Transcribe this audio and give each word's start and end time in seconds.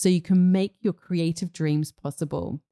so 0.00 0.08
you 0.08 0.22
can 0.22 0.50
make 0.50 0.76
your 0.80 0.94
creative 0.94 1.52
dreams 1.52 1.92
possible. 1.92 2.62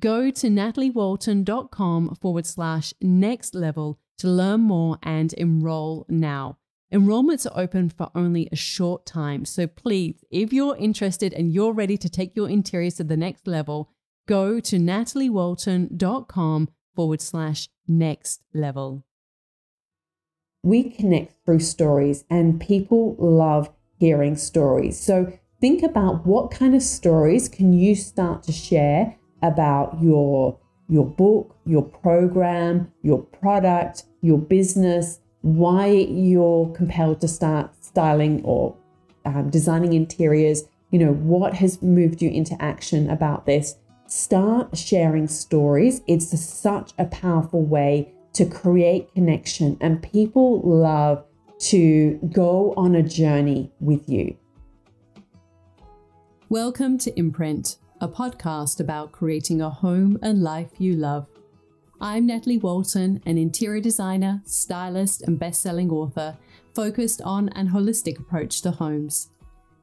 Go 0.00 0.30
to 0.30 0.48
nataliewalton.com 0.48 2.16
forward 2.20 2.44
slash 2.44 2.92
next 3.00 3.54
level 3.54 3.98
to 4.18 4.28
learn 4.28 4.60
more 4.60 4.98
and 5.02 5.32
enroll 5.32 6.04
now. 6.10 6.58
Enrollments 6.92 7.46
are 7.46 7.58
open 7.58 7.88
for 7.88 8.10
only 8.14 8.50
a 8.52 8.56
short 8.56 9.06
time, 9.06 9.46
so 9.46 9.66
please, 9.66 10.22
if 10.30 10.52
you're 10.52 10.76
interested 10.76 11.32
and 11.32 11.54
you're 11.54 11.72
ready 11.72 11.96
to 11.96 12.10
take 12.10 12.36
your 12.36 12.50
interiors 12.50 12.96
to 12.96 13.04
the 13.04 13.16
next 13.16 13.46
level, 13.46 13.88
go 14.26 14.60
to 14.60 14.76
nataliewalton.com 14.76 16.68
forward 16.94 17.22
slash 17.22 17.70
next 17.88 18.42
level. 18.52 19.06
We 20.62 20.90
connect 20.90 21.44
through 21.46 21.60
stories, 21.60 22.24
and 22.28 22.60
people 22.60 23.16
love 23.18 23.70
hearing 23.98 24.36
stories. 24.36 25.00
So 25.00 25.38
think 25.64 25.82
about 25.82 26.26
what 26.26 26.50
kind 26.50 26.74
of 26.74 26.82
stories 26.82 27.48
can 27.48 27.72
you 27.72 27.94
start 27.94 28.42
to 28.42 28.52
share 28.52 29.16
about 29.40 29.96
your 30.02 30.58
your 30.90 31.06
book, 31.06 31.56
your 31.64 31.80
program, 31.80 32.92
your 33.00 33.22
product, 33.22 34.02
your 34.20 34.36
business, 34.36 35.20
why 35.40 35.86
you're 35.86 36.68
compelled 36.74 37.18
to 37.18 37.26
start 37.26 37.70
styling 37.82 38.42
or 38.44 38.76
um, 39.24 39.48
designing 39.48 39.94
interiors, 39.94 40.64
you 40.90 40.98
know, 40.98 41.14
what 41.14 41.54
has 41.54 41.80
moved 41.80 42.20
you 42.20 42.28
into 42.28 42.54
action 42.62 43.08
about 43.08 43.46
this. 43.46 43.76
Start 44.06 44.76
sharing 44.76 45.26
stories. 45.26 46.02
It's 46.06 46.30
a, 46.34 46.36
such 46.36 46.92
a 46.98 47.06
powerful 47.06 47.62
way 47.62 48.12
to 48.34 48.44
create 48.44 49.14
connection, 49.14 49.78
and 49.80 50.02
people 50.02 50.60
love 50.60 51.24
to 51.70 52.20
go 52.30 52.74
on 52.76 52.94
a 52.94 53.02
journey 53.02 53.72
with 53.80 54.06
you. 54.10 54.36
Welcome 56.50 56.98
to 56.98 57.18
Imprint, 57.18 57.78
a 58.02 58.06
podcast 58.06 58.78
about 58.78 59.12
creating 59.12 59.62
a 59.62 59.70
home 59.70 60.18
and 60.20 60.42
life 60.42 60.72
you 60.76 60.92
love. 60.92 61.26
I'm 62.02 62.26
Natalie 62.26 62.58
Walton, 62.58 63.22
an 63.24 63.38
interior 63.38 63.80
designer, 63.80 64.42
stylist, 64.44 65.22
and 65.22 65.38
best-selling 65.38 65.90
author 65.90 66.36
focused 66.74 67.22
on 67.22 67.48
an 67.50 67.70
holistic 67.70 68.18
approach 68.18 68.60
to 68.60 68.72
homes. 68.72 69.30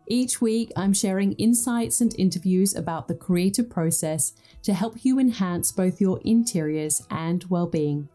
Each 0.06 0.40
week, 0.40 0.72
I'm 0.76 0.94
sharing 0.94 1.34
insights 1.34 2.00
and 2.00 2.14
interviews 2.20 2.76
about 2.76 3.08
the 3.08 3.16
creative 3.16 3.68
process 3.68 4.34
to 4.62 4.76
help 4.76 5.04
you 5.04 5.18
enhance 5.18 5.72
both 5.72 6.00
your 6.00 6.22
interiors 6.24 7.02
and 7.10 7.44
well-being, 7.46 8.08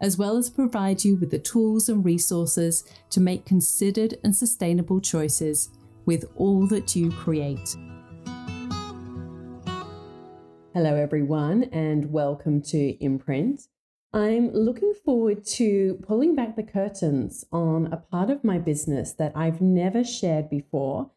as 0.00 0.18
well 0.18 0.36
as 0.36 0.50
provide 0.50 1.04
you 1.04 1.14
with 1.14 1.30
the 1.30 1.38
tools 1.38 1.88
and 1.88 2.04
resources 2.04 2.82
to 3.10 3.20
make 3.20 3.46
considered 3.46 4.18
and 4.24 4.34
sustainable 4.34 5.00
choices 5.00 5.70
with 6.06 6.24
all 6.36 6.66
that 6.68 6.94
you 6.96 7.10
create. 7.10 7.76
Hello, 10.74 10.94
everyone, 10.94 11.64
and 11.64 12.10
welcome 12.10 12.62
to 12.62 13.04
Imprint. 13.04 13.68
I'm 14.14 14.52
looking 14.52 14.94
forward 15.04 15.44
to 15.58 15.98
pulling 16.06 16.34
back 16.34 16.56
the 16.56 16.62
curtains 16.62 17.44
on 17.52 17.92
a 17.92 17.96
part 17.96 18.30
of 18.30 18.44
my 18.44 18.58
business 18.58 19.12
that 19.14 19.32
I've 19.34 19.60
never 19.60 20.04
shared 20.04 20.50
before. 20.50 21.10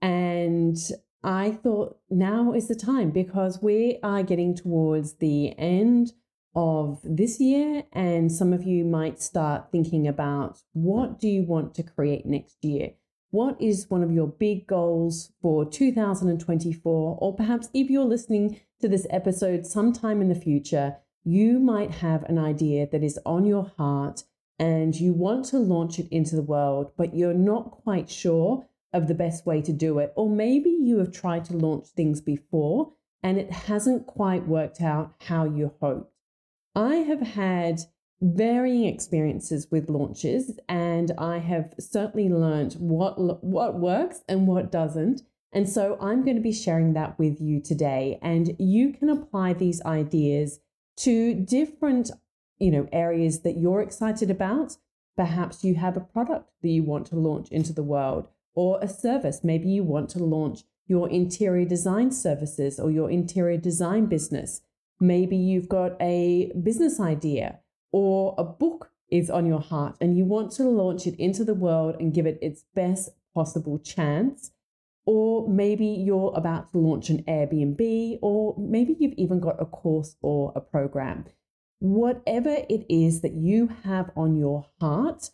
And 0.00 0.76
I 1.24 1.50
thought 1.50 1.98
now 2.08 2.52
is 2.52 2.68
the 2.68 2.74
time 2.74 3.10
because 3.10 3.60
we 3.60 3.98
are 4.02 4.22
getting 4.22 4.54
towards 4.54 5.14
the 5.14 5.58
end 5.58 6.12
of 6.54 7.00
this 7.04 7.40
year, 7.40 7.84
and 7.92 8.32
some 8.32 8.52
of 8.52 8.64
you 8.64 8.84
might 8.84 9.22
start 9.22 9.70
thinking 9.70 10.08
about 10.08 10.62
what 10.72 11.20
do 11.20 11.28
you 11.28 11.44
want 11.44 11.74
to 11.74 11.82
create 11.82 12.26
next 12.26 12.64
year? 12.64 12.92
What 13.30 13.60
is 13.60 13.90
one 13.90 14.02
of 14.02 14.10
your 14.10 14.26
big 14.26 14.66
goals 14.66 15.32
for 15.42 15.66
2024? 15.68 17.18
Or 17.20 17.34
perhaps 17.34 17.68
if 17.74 17.90
you're 17.90 18.04
listening 18.04 18.60
to 18.80 18.88
this 18.88 19.06
episode 19.10 19.66
sometime 19.66 20.22
in 20.22 20.30
the 20.30 20.34
future, 20.34 20.96
you 21.24 21.58
might 21.58 21.90
have 21.90 22.22
an 22.24 22.38
idea 22.38 22.88
that 22.90 23.04
is 23.04 23.18
on 23.26 23.44
your 23.44 23.70
heart 23.76 24.24
and 24.58 24.98
you 24.98 25.12
want 25.12 25.44
to 25.46 25.58
launch 25.58 25.98
it 25.98 26.08
into 26.10 26.36
the 26.36 26.42
world, 26.42 26.92
but 26.96 27.14
you're 27.14 27.34
not 27.34 27.70
quite 27.70 28.08
sure 28.08 28.66
of 28.94 29.08
the 29.08 29.14
best 29.14 29.44
way 29.44 29.60
to 29.60 29.74
do 29.74 29.98
it. 29.98 30.12
Or 30.16 30.30
maybe 30.30 30.70
you 30.70 30.98
have 30.98 31.12
tried 31.12 31.44
to 31.46 31.56
launch 31.56 31.88
things 31.88 32.22
before 32.22 32.94
and 33.22 33.36
it 33.36 33.50
hasn't 33.50 34.06
quite 34.06 34.46
worked 34.46 34.80
out 34.80 35.12
how 35.20 35.44
you 35.44 35.74
hoped. 35.80 36.14
I 36.74 36.96
have 36.96 37.20
had 37.20 37.80
varying 38.20 38.84
experiences 38.84 39.68
with 39.70 39.88
launches 39.88 40.58
and 40.68 41.12
I 41.18 41.38
have 41.38 41.74
certainly 41.78 42.28
learned 42.28 42.74
what 42.74 43.44
what 43.44 43.78
works 43.78 44.22
and 44.28 44.46
what 44.46 44.72
doesn't. 44.72 45.22
And 45.52 45.68
so 45.68 45.96
I'm 46.00 46.24
going 46.24 46.36
to 46.36 46.42
be 46.42 46.52
sharing 46.52 46.92
that 46.94 47.18
with 47.18 47.40
you 47.40 47.60
today 47.60 48.18
and 48.20 48.54
you 48.58 48.92
can 48.92 49.08
apply 49.08 49.54
these 49.54 49.80
ideas 49.82 50.60
to 50.98 51.32
different, 51.34 52.10
you 52.58 52.70
know, 52.70 52.88
areas 52.92 53.40
that 53.40 53.56
you're 53.56 53.80
excited 53.80 54.30
about 54.30 54.76
Perhaps 55.18 55.64
you 55.64 55.74
have 55.74 55.96
a 55.96 56.00
product 56.00 56.48
that 56.62 56.68
you 56.68 56.84
want 56.84 57.04
to 57.08 57.16
launch 57.16 57.48
into 57.50 57.72
the 57.72 57.82
world 57.82 58.28
or 58.54 58.78
a 58.80 58.86
service. 58.86 59.40
Maybe 59.42 59.68
you 59.68 59.82
want 59.82 60.08
to 60.10 60.20
launch 60.20 60.60
your 60.86 61.10
interior 61.10 61.64
design 61.64 62.12
services 62.12 62.78
or 62.78 62.92
your 62.92 63.10
interior 63.10 63.56
design 63.56 64.06
business. 64.06 64.60
Maybe 65.00 65.36
you've 65.36 65.68
got 65.68 66.00
a 66.00 66.52
business 66.62 67.00
idea 67.00 67.58
or 67.92 68.34
a 68.38 68.44
book 68.44 68.90
is 69.10 69.30
on 69.30 69.46
your 69.46 69.60
heart 69.60 69.96
and 70.00 70.16
you 70.16 70.24
want 70.24 70.52
to 70.52 70.64
launch 70.64 71.06
it 71.06 71.18
into 71.18 71.44
the 71.44 71.54
world 71.54 71.96
and 71.98 72.12
give 72.12 72.26
it 72.26 72.38
its 72.42 72.64
best 72.74 73.10
possible 73.34 73.78
chance. 73.78 74.50
Or 75.06 75.48
maybe 75.48 75.86
you're 75.86 76.32
about 76.36 76.70
to 76.72 76.78
launch 76.78 77.08
an 77.08 77.22
Airbnb, 77.22 78.18
or 78.20 78.54
maybe 78.58 78.94
you've 78.98 79.14
even 79.14 79.40
got 79.40 79.60
a 79.60 79.64
course 79.64 80.16
or 80.20 80.52
a 80.54 80.60
program. 80.60 81.24
Whatever 81.78 82.58
it 82.68 82.84
is 82.90 83.22
that 83.22 83.32
you 83.32 83.68
have 83.84 84.10
on 84.14 84.36
your 84.36 84.66
heart, 84.80 85.30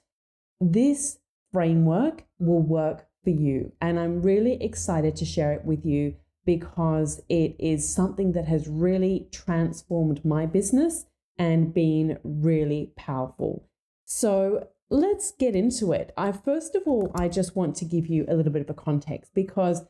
this 0.60 1.18
framework 1.52 2.24
will 2.38 2.62
work 2.62 3.08
for 3.24 3.30
you. 3.30 3.72
And 3.80 3.98
I'm 3.98 4.22
really 4.22 4.62
excited 4.62 5.16
to 5.16 5.24
share 5.24 5.52
it 5.52 5.64
with 5.64 5.84
you 5.84 6.14
because 6.46 7.20
it 7.28 7.56
is 7.58 7.88
something 7.92 8.32
that 8.32 8.46
has 8.46 8.68
really 8.68 9.26
transformed 9.32 10.24
my 10.24 10.46
business 10.46 11.06
and 11.38 11.74
been 11.74 12.18
really 12.22 12.92
powerful. 12.96 13.68
So 14.04 14.68
let's 14.90 15.32
get 15.32 15.56
into 15.56 15.92
it. 15.92 16.12
I 16.16 16.32
first 16.32 16.74
of 16.74 16.82
all, 16.86 17.10
I 17.14 17.28
just 17.28 17.56
want 17.56 17.76
to 17.76 17.84
give 17.84 18.06
you 18.06 18.24
a 18.28 18.34
little 18.34 18.52
bit 18.52 18.62
of 18.62 18.70
a 18.70 18.74
context 18.74 19.32
because 19.34 19.84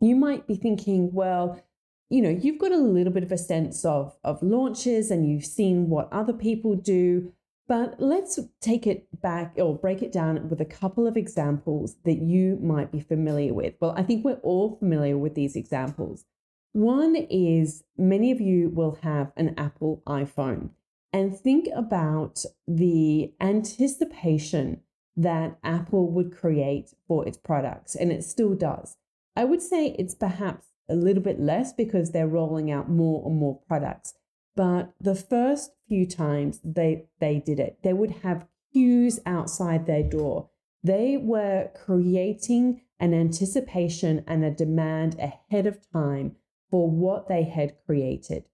you 0.00 0.16
might 0.16 0.46
be 0.46 0.54
thinking, 0.54 1.12
well, 1.12 1.62
you 2.08 2.22
know, 2.22 2.30
you've 2.30 2.58
got 2.58 2.72
a 2.72 2.76
little 2.76 3.12
bit 3.12 3.22
of 3.22 3.32
a 3.32 3.38
sense 3.38 3.84
of 3.84 4.16
of 4.24 4.42
launches 4.42 5.10
and 5.10 5.28
you've 5.28 5.44
seen 5.44 5.88
what 5.88 6.12
other 6.12 6.32
people 6.32 6.74
do, 6.74 7.32
but 7.68 8.00
let's 8.00 8.38
take 8.60 8.86
it 8.86 9.06
back 9.20 9.54
or 9.56 9.78
break 9.78 10.02
it 10.02 10.12
down 10.12 10.48
with 10.48 10.60
a 10.60 10.64
couple 10.64 11.06
of 11.06 11.16
examples 11.16 11.96
that 12.04 12.20
you 12.20 12.58
might 12.60 12.90
be 12.90 13.00
familiar 13.00 13.54
with. 13.54 13.74
Well, 13.80 13.94
I 13.96 14.02
think 14.02 14.24
we're 14.24 14.40
all 14.42 14.76
familiar 14.76 15.16
with 15.16 15.34
these 15.34 15.54
examples. 15.56 16.24
One 16.72 17.16
is 17.16 17.82
many 17.98 18.30
of 18.30 18.40
you 18.40 18.68
will 18.68 18.98
have 19.02 19.32
an 19.36 19.54
Apple 19.58 20.02
iPhone 20.06 20.70
and 21.12 21.36
think 21.36 21.66
about 21.74 22.44
the 22.68 23.32
anticipation 23.40 24.82
that 25.16 25.58
Apple 25.64 26.12
would 26.12 26.36
create 26.36 26.94
for 27.08 27.26
its 27.26 27.36
products, 27.36 27.96
and 27.96 28.12
it 28.12 28.22
still 28.22 28.54
does. 28.54 28.96
I 29.34 29.44
would 29.44 29.62
say 29.62 29.96
it's 29.98 30.14
perhaps 30.14 30.66
a 30.88 30.94
little 30.94 31.22
bit 31.22 31.40
less 31.40 31.72
because 31.72 32.12
they're 32.12 32.28
rolling 32.28 32.70
out 32.70 32.88
more 32.88 33.26
and 33.26 33.36
more 33.36 33.60
products. 33.66 34.14
But 34.54 34.92
the 35.00 35.16
first 35.16 35.72
few 35.88 36.06
times 36.06 36.60
they, 36.62 37.06
they 37.18 37.40
did 37.40 37.58
it, 37.58 37.78
they 37.82 37.92
would 37.92 38.22
have 38.22 38.46
queues 38.72 39.18
outside 39.26 39.86
their 39.86 40.02
door. 40.02 40.50
They 40.84 41.16
were 41.16 41.70
creating 41.74 42.82
an 43.00 43.12
anticipation 43.12 44.24
and 44.26 44.44
a 44.44 44.50
demand 44.50 45.18
ahead 45.18 45.66
of 45.66 45.78
time 45.90 46.36
for 46.70 46.88
what 46.88 47.28
they 47.28 47.44
had 47.44 47.74
created. 47.86 48.44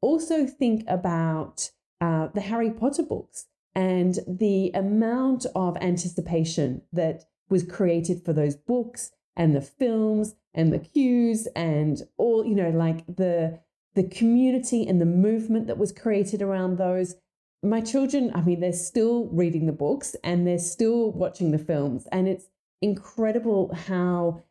Also, 0.00 0.46
think 0.46 0.84
about 0.88 1.70
uh, 2.00 2.28
the 2.34 2.40
Harry 2.40 2.70
Potter 2.70 3.02
books 3.02 3.46
and 3.74 4.18
the 4.26 4.70
amount 4.74 5.46
of 5.54 5.76
anticipation 5.80 6.82
that 6.92 7.24
was 7.48 7.62
created 7.62 8.24
for 8.24 8.32
those 8.32 8.56
books 8.56 9.12
and 9.36 9.54
the 9.54 9.60
films 9.60 10.34
and 10.54 10.72
the 10.72 10.78
queues 10.78 11.46
and 11.54 12.02
all, 12.16 12.44
you 12.44 12.54
know, 12.54 12.70
like 12.70 13.04
the 13.06 13.60
the 13.94 14.04
community 14.04 14.86
and 14.86 15.00
the 15.00 15.06
movement 15.06 15.66
that 15.66 15.78
was 15.78 15.92
created 15.92 16.40
around 16.40 16.78
those. 16.78 17.16
My 17.62 17.80
children, 17.80 18.30
I 18.34 18.40
mean, 18.40 18.60
they're 18.60 18.72
still 18.72 19.26
reading 19.26 19.66
the 19.66 19.72
books 19.72 20.14
and 20.22 20.46
they're 20.46 20.58
still 20.58 21.10
watching 21.10 21.50
the 21.50 21.58
films. 21.58 22.06
And 22.12 22.28
it's 22.28 22.46
incredible 22.80 23.74
how 23.74 24.42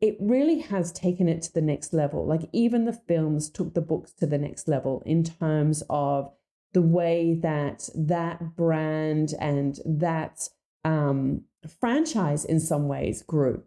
it 0.00 0.16
really 0.20 0.60
has 0.60 0.92
taken 0.92 1.28
it 1.28 1.42
to 1.42 1.52
the 1.52 1.62
next 1.62 1.92
level. 1.92 2.26
Like, 2.26 2.48
even 2.52 2.84
the 2.84 2.92
films 2.92 3.48
took 3.48 3.74
the 3.74 3.80
books 3.80 4.12
to 4.14 4.26
the 4.26 4.38
next 4.38 4.68
level 4.68 5.02
in 5.06 5.24
terms 5.24 5.82
of 5.88 6.30
the 6.72 6.82
way 6.82 7.38
that 7.42 7.88
that 7.94 8.56
brand 8.56 9.32
and 9.40 9.78
that 9.86 10.48
um, 10.84 11.42
franchise 11.80 12.44
in 12.44 12.60
some 12.60 12.88
ways 12.88 13.22
grew. 13.22 13.62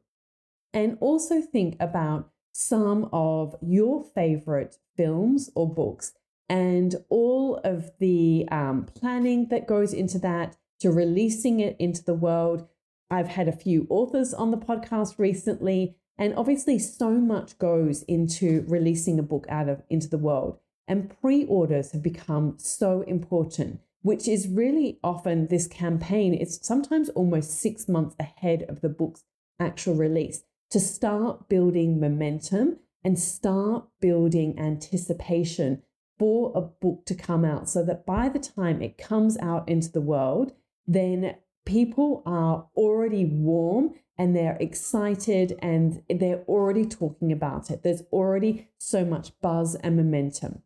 And 0.73 0.97
also 1.01 1.41
think 1.41 1.75
about 1.79 2.29
some 2.51 3.09
of 3.11 3.55
your 3.61 4.03
favorite 4.03 4.75
films 4.95 5.49
or 5.55 5.73
books 5.73 6.13
and 6.49 6.95
all 7.09 7.61
of 7.63 7.91
the 7.99 8.47
um, 8.51 8.87
planning 8.95 9.47
that 9.49 9.67
goes 9.67 9.93
into 9.93 10.19
that 10.19 10.57
to 10.79 10.91
releasing 10.91 11.59
it 11.59 11.75
into 11.79 12.03
the 12.03 12.13
world. 12.13 12.67
I've 13.11 13.27
had 13.27 13.47
a 13.47 13.53
few 13.53 13.87
authors 13.89 14.33
on 14.33 14.51
the 14.51 14.57
podcast 14.57 15.17
recently, 15.17 15.95
and 16.19 16.35
obviously, 16.35 16.77
so 16.77 17.11
much 17.11 17.57
goes 17.57 18.03
into 18.03 18.65
releasing 18.67 19.17
a 19.17 19.23
book 19.23 19.45
out 19.47 19.69
of 19.69 19.81
into 19.89 20.09
the 20.09 20.17
world. 20.17 20.59
And 20.85 21.09
pre 21.21 21.45
orders 21.45 21.93
have 21.93 22.03
become 22.03 22.55
so 22.57 23.03
important, 23.03 23.79
which 24.01 24.27
is 24.27 24.49
really 24.49 24.99
often 25.01 25.47
this 25.47 25.65
campaign. 25.65 26.33
It's 26.33 26.65
sometimes 26.67 27.07
almost 27.09 27.51
six 27.51 27.87
months 27.87 28.17
ahead 28.19 28.65
of 28.67 28.81
the 28.81 28.89
book's 28.89 29.23
actual 29.61 29.95
release 29.95 30.43
to 30.71 30.79
start 30.81 31.47
building 31.47 32.01
momentum 32.01 32.79
and 33.01 33.17
start 33.17 33.87
building 34.01 34.59
anticipation 34.59 35.83
for 36.17 36.51
a 36.53 36.59
book 36.59 37.05
to 37.05 37.15
come 37.15 37.45
out 37.45 37.69
so 37.69 37.81
that 37.85 38.05
by 38.05 38.27
the 38.27 38.39
time 38.39 38.81
it 38.81 38.97
comes 38.97 39.37
out 39.37 39.69
into 39.69 39.89
the 39.89 40.01
world, 40.01 40.51
then 40.85 41.37
people 41.65 42.21
are 42.25 42.67
already 42.75 43.23
warm 43.23 43.93
and 44.19 44.35
they're 44.35 44.57
excited 44.59 45.57
and 45.59 46.03
they're 46.09 46.43
already 46.47 46.85
talking 46.85 47.31
about 47.31 47.71
it. 47.71 47.81
There's 47.81 48.03
already 48.11 48.67
so 48.77 49.05
much 49.05 49.31
buzz 49.41 49.75
and 49.75 49.95
momentum. 49.95 50.61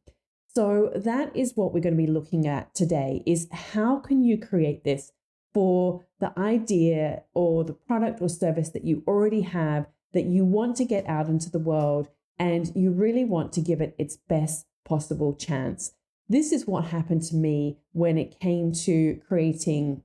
So 0.48 0.92
that 0.96 1.36
is 1.36 1.56
what 1.56 1.72
we're 1.72 1.80
going 1.80 1.96
to 1.96 2.04
be 2.04 2.12
looking 2.12 2.48
at 2.48 2.74
today 2.74 3.22
is 3.28 3.48
how 3.52 4.00
can 4.00 4.24
you 4.24 4.40
create 4.40 4.84
this 4.84 5.12
for 5.54 6.04
the 6.20 6.38
idea 6.38 7.24
or 7.36 7.64
the 7.64 7.74
product 7.74 8.22
or 8.22 8.28
service 8.28 8.70
that 8.70 8.84
you 8.84 9.04
already 9.08 9.42
have 9.42 9.86
that 10.14 10.26
you 10.26 10.46
want 10.46 10.76
to 10.78 10.86
get 10.86 11.08
out 11.08 11.28
into 11.28 11.52
the 11.52 11.60
world 11.60 12.10
and 12.40 12.72
you 12.76 12.92
really 12.92 13.24
want 13.24 13.54
to 13.54 13.62
give 13.62 13.82
it 13.82 13.96
its 14.00 14.18
best 14.18 14.66
possible 14.84 15.36
chance. 15.36 15.94
This 16.28 16.52
is 16.52 16.66
what 16.66 16.86
happened 16.86 17.22
to 17.24 17.36
me 17.36 17.78
when 17.92 18.18
it 18.18 18.40
came 18.40 18.74
to 18.86 19.22
creating 19.28 20.02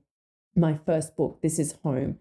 my 0.55 0.79
first 0.85 1.15
book, 1.15 1.39
This 1.41 1.57
Is 1.57 1.75
Home. 1.83 2.19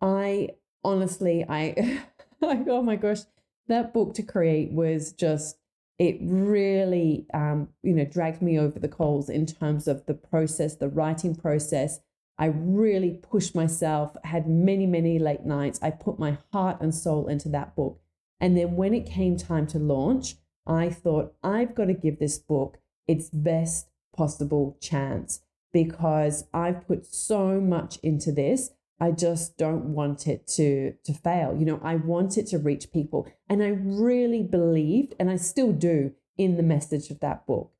I 0.00 0.50
honestly, 0.84 1.44
I, 1.48 2.02
like, 2.40 2.66
oh 2.68 2.82
my 2.82 2.96
gosh, 2.96 3.20
that 3.68 3.92
book 3.92 4.14
to 4.14 4.22
create 4.22 4.72
was 4.72 5.12
just, 5.12 5.56
it 5.98 6.18
really, 6.20 7.26
um, 7.34 7.68
you 7.82 7.92
know, 7.92 8.04
dragged 8.04 8.42
me 8.42 8.58
over 8.58 8.78
the 8.78 8.88
coals 8.88 9.28
in 9.28 9.46
terms 9.46 9.86
of 9.86 10.06
the 10.06 10.14
process, 10.14 10.76
the 10.76 10.88
writing 10.88 11.34
process, 11.34 12.00
I 12.40 12.46
really 12.46 13.10
pushed 13.10 13.54
myself, 13.54 14.16
had 14.24 14.48
many, 14.48 14.86
many 14.86 15.18
late 15.18 15.44
nights. 15.44 15.78
I 15.82 15.90
put 15.90 16.18
my 16.18 16.38
heart 16.54 16.80
and 16.80 16.94
soul 16.94 17.28
into 17.28 17.50
that 17.50 17.76
book. 17.76 18.00
And 18.40 18.56
then 18.56 18.76
when 18.76 18.94
it 18.94 19.04
came 19.04 19.36
time 19.36 19.66
to 19.68 19.78
launch, 19.78 20.36
I 20.66 20.88
thought, 20.88 21.34
I've 21.42 21.74
got 21.74 21.84
to 21.86 21.92
give 21.92 22.18
this 22.18 22.38
book 22.38 22.78
its 23.06 23.28
best 23.28 23.90
possible 24.16 24.78
chance 24.80 25.42
because 25.70 26.44
I've 26.54 26.86
put 26.86 27.04
so 27.04 27.60
much 27.60 27.98
into 28.02 28.32
this. 28.32 28.70
I 29.00 29.12
just 29.12 29.56
don't 29.56 29.94
want 29.94 30.26
it 30.26 30.46
to, 30.48 30.94
to 31.04 31.14
fail. 31.14 31.56
You 31.58 31.64
know, 31.64 31.80
I 31.82 31.96
want 31.96 32.36
it 32.36 32.46
to 32.48 32.58
reach 32.58 32.92
people. 32.92 33.26
And 33.48 33.62
I 33.62 33.68
really 33.68 34.42
believed, 34.42 35.14
and 35.18 35.30
I 35.30 35.36
still 35.36 35.72
do, 35.72 36.12
in 36.36 36.56
the 36.56 36.62
message 36.62 37.10
of 37.10 37.20
that 37.20 37.46
book. 37.46 37.72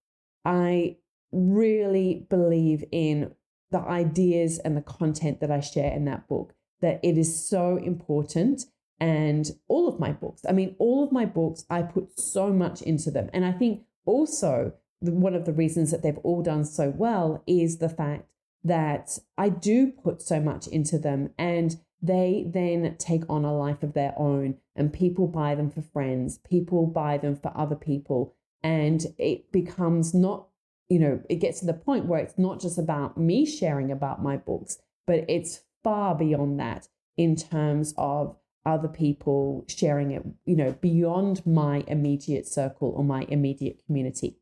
I 0.45 0.97
really 1.33 2.27
believe 2.29 2.85
in 2.91 3.35
the 3.71 3.81
ideas 3.81 4.59
and 4.59 4.77
the 4.77 4.83
content 4.83 5.41
that 5.41 5.51
I 5.51 5.61
share 5.61 5.93
in 5.93 6.05
that 6.07 6.27
book, 6.29 6.55
that 6.81 7.01
it 7.03 7.17
is 7.17 7.49
so 7.49 7.77
important. 7.77 8.65
And 8.99 9.51
all 9.69 9.89
of 9.89 9.99
my 9.99 10.13
books, 10.13 10.43
I 10.49 10.53
mean, 10.53 10.77
all 10.79 11.03
of 11.03 11.13
my 11.13 11.25
books, 11.25 11.65
I 11.71 11.83
put 11.83 12.19
so 12.19 12.53
much 12.53 12.83
into 12.83 13.11
them. 13.11 13.31
And 13.33 13.45
I 13.45 13.53
think 13.53 13.83
also 14.05 14.75
one 15.01 15.35
of 15.35 15.47
the 15.47 15.53
reasons 15.53 15.91
that 15.91 16.03
they've 16.03 16.19
all 16.19 16.43
done 16.43 16.65
so 16.65 16.91
well 16.91 17.43
is 17.47 17.79
the 17.79 17.89
fact 17.89 18.27
that 18.65 19.19
I 19.39 19.49
do 19.49 19.89
put 19.93 20.23
so 20.23 20.41
much 20.41 20.67
into 20.67 20.99
them 20.99 21.31
and 21.39 21.79
they 22.03 22.47
then 22.49 22.97
take 22.99 23.25
on 23.29 23.45
a 23.45 23.57
life 23.57 23.83
of 23.83 23.93
their 23.93 24.15
own 24.17 24.57
and 24.75 24.93
people 24.93 25.27
buy 25.27 25.55
them 25.55 25.71
for 25.71 25.83
friends, 25.83 26.39
people 26.39 26.87
buy 26.87 27.19
them 27.19 27.37
for 27.37 27.53
other 27.57 27.77
people. 27.77 28.35
And 28.63 29.07
it 29.19 29.51
becomes 29.53 30.13
not 30.15 30.47
you 30.91 30.99
know, 30.99 31.23
it 31.31 31.37
gets 31.37 31.61
to 31.61 31.67
the 31.67 31.73
point 31.73 32.07
where 32.07 32.19
it's 32.19 32.37
not 32.37 32.61
just 32.61 32.77
about 32.77 33.17
me 33.17 33.47
sharing 33.47 33.93
about 33.93 34.21
my 34.21 34.37
books, 34.37 34.79
but 35.07 35.25
it's 35.29 35.61
far 35.85 36.17
beyond 36.17 36.59
that 36.59 36.89
in 37.17 37.37
terms 37.37 37.95
of 37.97 38.37
other 38.67 38.89
people 38.89 39.65
sharing 39.69 40.11
it, 40.11 40.27
you 40.45 40.57
know, 40.57 40.73
beyond 40.81 41.47
my 41.47 41.85
immediate 41.87 42.47
circle 42.47 42.93
or 42.97 43.05
my 43.05 43.25
immediate 43.29 43.81
community. 43.87 44.37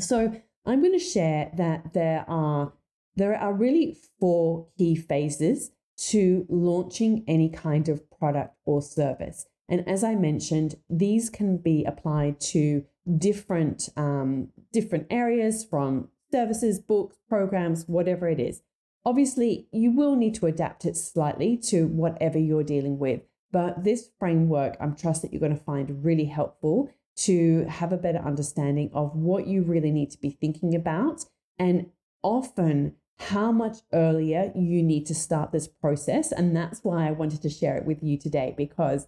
So 0.00 0.40
I'm 0.64 0.80
going 0.80 0.98
to 0.98 1.04
share 1.04 1.52
that 1.56 1.92
there 1.92 2.24
are 2.26 2.72
there 3.16 3.36
are 3.36 3.52
really 3.52 3.96
four 4.20 4.68
key 4.76 4.94
phases 4.94 5.70
to 5.96 6.46
launching 6.48 7.24
any 7.26 7.48
kind 7.48 7.88
of 7.88 8.08
product 8.10 8.54
or 8.64 8.82
service. 8.82 9.46
And 9.68 9.88
as 9.88 10.04
I 10.04 10.14
mentioned, 10.14 10.76
these 10.88 11.30
can 11.30 11.56
be 11.56 11.84
applied 11.84 12.40
to 12.52 12.84
different 13.18 13.88
um, 13.96 14.48
different 14.72 15.06
areas 15.10 15.64
from 15.64 16.08
services, 16.30 16.78
books, 16.78 17.16
programs, 17.28 17.84
whatever 17.86 18.28
it 18.28 18.38
is. 18.38 18.62
Obviously, 19.04 19.68
you 19.72 19.92
will 19.92 20.16
need 20.16 20.34
to 20.34 20.46
adapt 20.46 20.84
it 20.84 20.96
slightly 20.96 21.56
to 21.56 21.86
whatever 21.86 22.38
you're 22.38 22.64
dealing 22.64 22.98
with. 22.98 23.22
But 23.52 23.84
this 23.84 24.10
framework, 24.18 24.76
I'm 24.80 24.96
trust 24.96 25.22
that 25.22 25.32
you're 25.32 25.40
going 25.40 25.56
to 25.56 25.64
find 25.64 26.04
really 26.04 26.24
helpful 26.26 26.90
to 27.18 27.64
have 27.64 27.92
a 27.92 27.96
better 27.96 28.18
understanding 28.18 28.90
of 28.92 29.16
what 29.16 29.46
you 29.46 29.62
really 29.62 29.90
need 29.90 30.10
to 30.10 30.20
be 30.20 30.30
thinking 30.30 30.74
about 30.74 31.24
and 31.58 31.86
often 32.22 32.96
how 33.18 33.50
much 33.50 33.78
earlier 33.92 34.52
you 34.54 34.82
need 34.82 35.06
to 35.06 35.14
start 35.14 35.52
this 35.52 35.68
process. 35.68 36.32
And 36.32 36.54
that's 36.54 36.80
why 36.82 37.08
I 37.08 37.12
wanted 37.12 37.42
to 37.42 37.50
share 37.50 37.76
it 37.76 37.84
with 37.84 38.02
you 38.02 38.18
today 38.18 38.54
because 38.56 39.06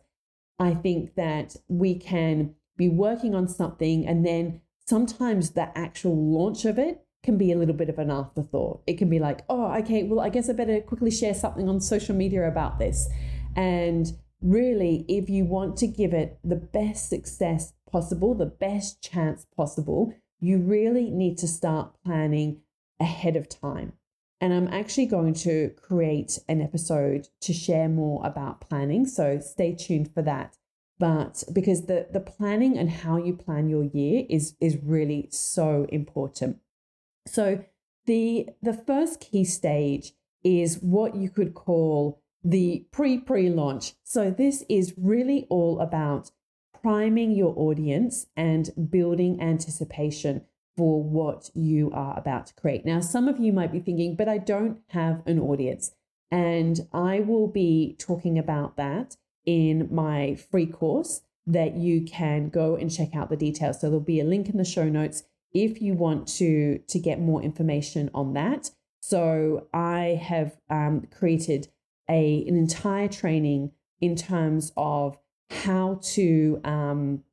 I 0.59 0.75
think 0.75 1.15
that 1.15 1.57
we 1.69 1.95
can 1.95 2.55
be 2.77 2.89
working 2.89 3.35
on 3.35 3.49
something 3.49 4.07
and 4.07 4.25
then 4.25 4.61
sometimes 4.87 5.51
the 5.51 5.77
actual 5.77 6.17
launch 6.17 6.65
of 6.65 6.79
it 6.79 7.05
can 7.23 7.37
be 7.37 7.53
a 7.53 7.59
little 7.59 7.75
bit 7.75 7.89
of 7.89 7.99
an 7.99 8.11
afterthought. 8.11 8.83
It 8.87 8.97
can 8.97 9.11
be 9.11 9.19
like, 9.19 9.45
oh, 9.49 9.73
okay, 9.79 10.05
well, 10.05 10.21
I 10.21 10.31
guess 10.31 10.49
I 10.49 10.53
better 10.53 10.81
quickly 10.81 11.11
share 11.11 11.35
something 11.35 11.69
on 11.69 11.81
social 11.81 12.15
media 12.15 12.49
about 12.49 12.79
this. 12.79 13.09
And 13.57 14.07
really, 14.41 15.05
if 15.09 15.29
you 15.29 15.45
want 15.45 15.77
to 15.79 15.87
give 15.87 16.15
it 16.15 16.39
the 16.45 16.57
best 16.57 17.09
success 17.09 17.75
possible, 17.91 18.35
the 18.35 18.47
best 18.47 19.03
chance 19.03 19.47
possible, 19.57 20.15
you 20.41 20.59
really 20.59 21.11
need 21.11 21.39
to 21.39 21.49
start 21.49 21.93
planning 22.05 22.61
ahead 23.01 23.37
of 23.37 23.49
time. 23.49 23.93
And 24.41 24.53
I'm 24.53 24.69
actually 24.69 25.07
going 25.07 25.35
to 25.35 25.71
create 25.81 26.39
an 26.49 26.61
episode 26.61 27.29
to 27.41 27.53
share 27.53 27.89
more 27.89 28.25
about 28.25 28.61
planning. 28.61 29.07
So 29.07 29.41
stay 29.41 29.75
tuned 29.75 30.15
for 30.15 30.23
that. 30.23 30.57
But 30.99 31.45
because 31.53 31.87
the, 31.87 32.07
the 32.13 32.21
planning 32.21 32.77
and 32.79 32.91
how 32.91 33.17
you 33.17 33.35
plan 33.35 33.69
your 33.69 33.85
year 33.85 34.27
is, 34.29 34.55
is 34.61 34.79
really 34.83 35.29
so 35.31 35.87
important. 35.91 36.59
So 37.27 37.65
the, 38.07 38.49
the 38.63 38.73
first 38.73 39.21
key 39.21 39.45
stage 39.45 40.13
is 40.45 40.79
what 40.81 41.15
you 41.15 41.31
could 41.31 41.55
call 41.55 42.23
the 42.45 42.87
pre 42.93 43.19
pre 43.19 43.51
launch. 43.51 43.95
So 44.05 44.31
this 44.31 44.65
is 44.69 44.95
really 44.97 45.47
all 45.51 45.81
about 45.81 46.31
priming 46.81 47.33
your 47.33 47.55
audience 47.57 48.27
and 48.37 48.71
building 48.91 49.41
anticipation 49.41 50.43
for 50.79 51.03
what 51.03 51.51
you 51.55 51.91
are 51.93 52.17
about 52.17 52.47
to 52.47 52.55
create. 52.55 52.87
Now, 52.87 53.01
some 53.01 53.27
of 53.27 53.41
you 53.41 53.53
might 53.53 53.73
be 53.73 53.81
thinking, 53.81 54.15
but 54.15 54.29
I 54.29 54.39
don't 54.39 54.79
have 54.91 55.25
an 55.27 55.41
audience. 55.41 55.91
And 56.31 56.87
I 56.93 57.19
will 57.19 57.49
be 57.49 57.97
talking 57.99 58.39
about 58.39 58.77
that 58.77 59.17
in 59.45 59.89
my 59.91 60.37
free 60.37 60.67
course 60.67 61.23
that 61.49 61.75
you 61.75 62.05
can 62.05 62.49
go 62.49 62.77
and 62.77 62.93
check 62.93 63.17
out 63.17 63.29
the 63.29 63.37
details. 63.37 63.81
So 63.81 63.89
there'll 63.89 64.01
be 64.01 64.21
a 64.21 64.25
link 64.25 64.49
in 64.49 64.57
the 64.57 64.65
show 64.65 64.89
notes 64.89 65.25
if 65.53 65.83
you 65.83 65.95
want 65.95 66.29
to 66.29 66.79
to 66.87 66.99
get 67.01 67.19
more 67.19 67.43
information 67.43 68.09
on 68.15 68.35
that. 68.35 68.71
So 69.01 69.67
I 69.75 70.21
have 70.23 70.59
um, 70.71 71.09
created 71.11 71.69
a 72.09 72.45
an 72.47 72.57
entire 72.57 73.09
training 73.09 73.73
in 74.01 74.15
terms 74.15 74.71
of 74.77 75.19
how 75.51 75.99
to 76.15 76.61
um, 76.63 77.25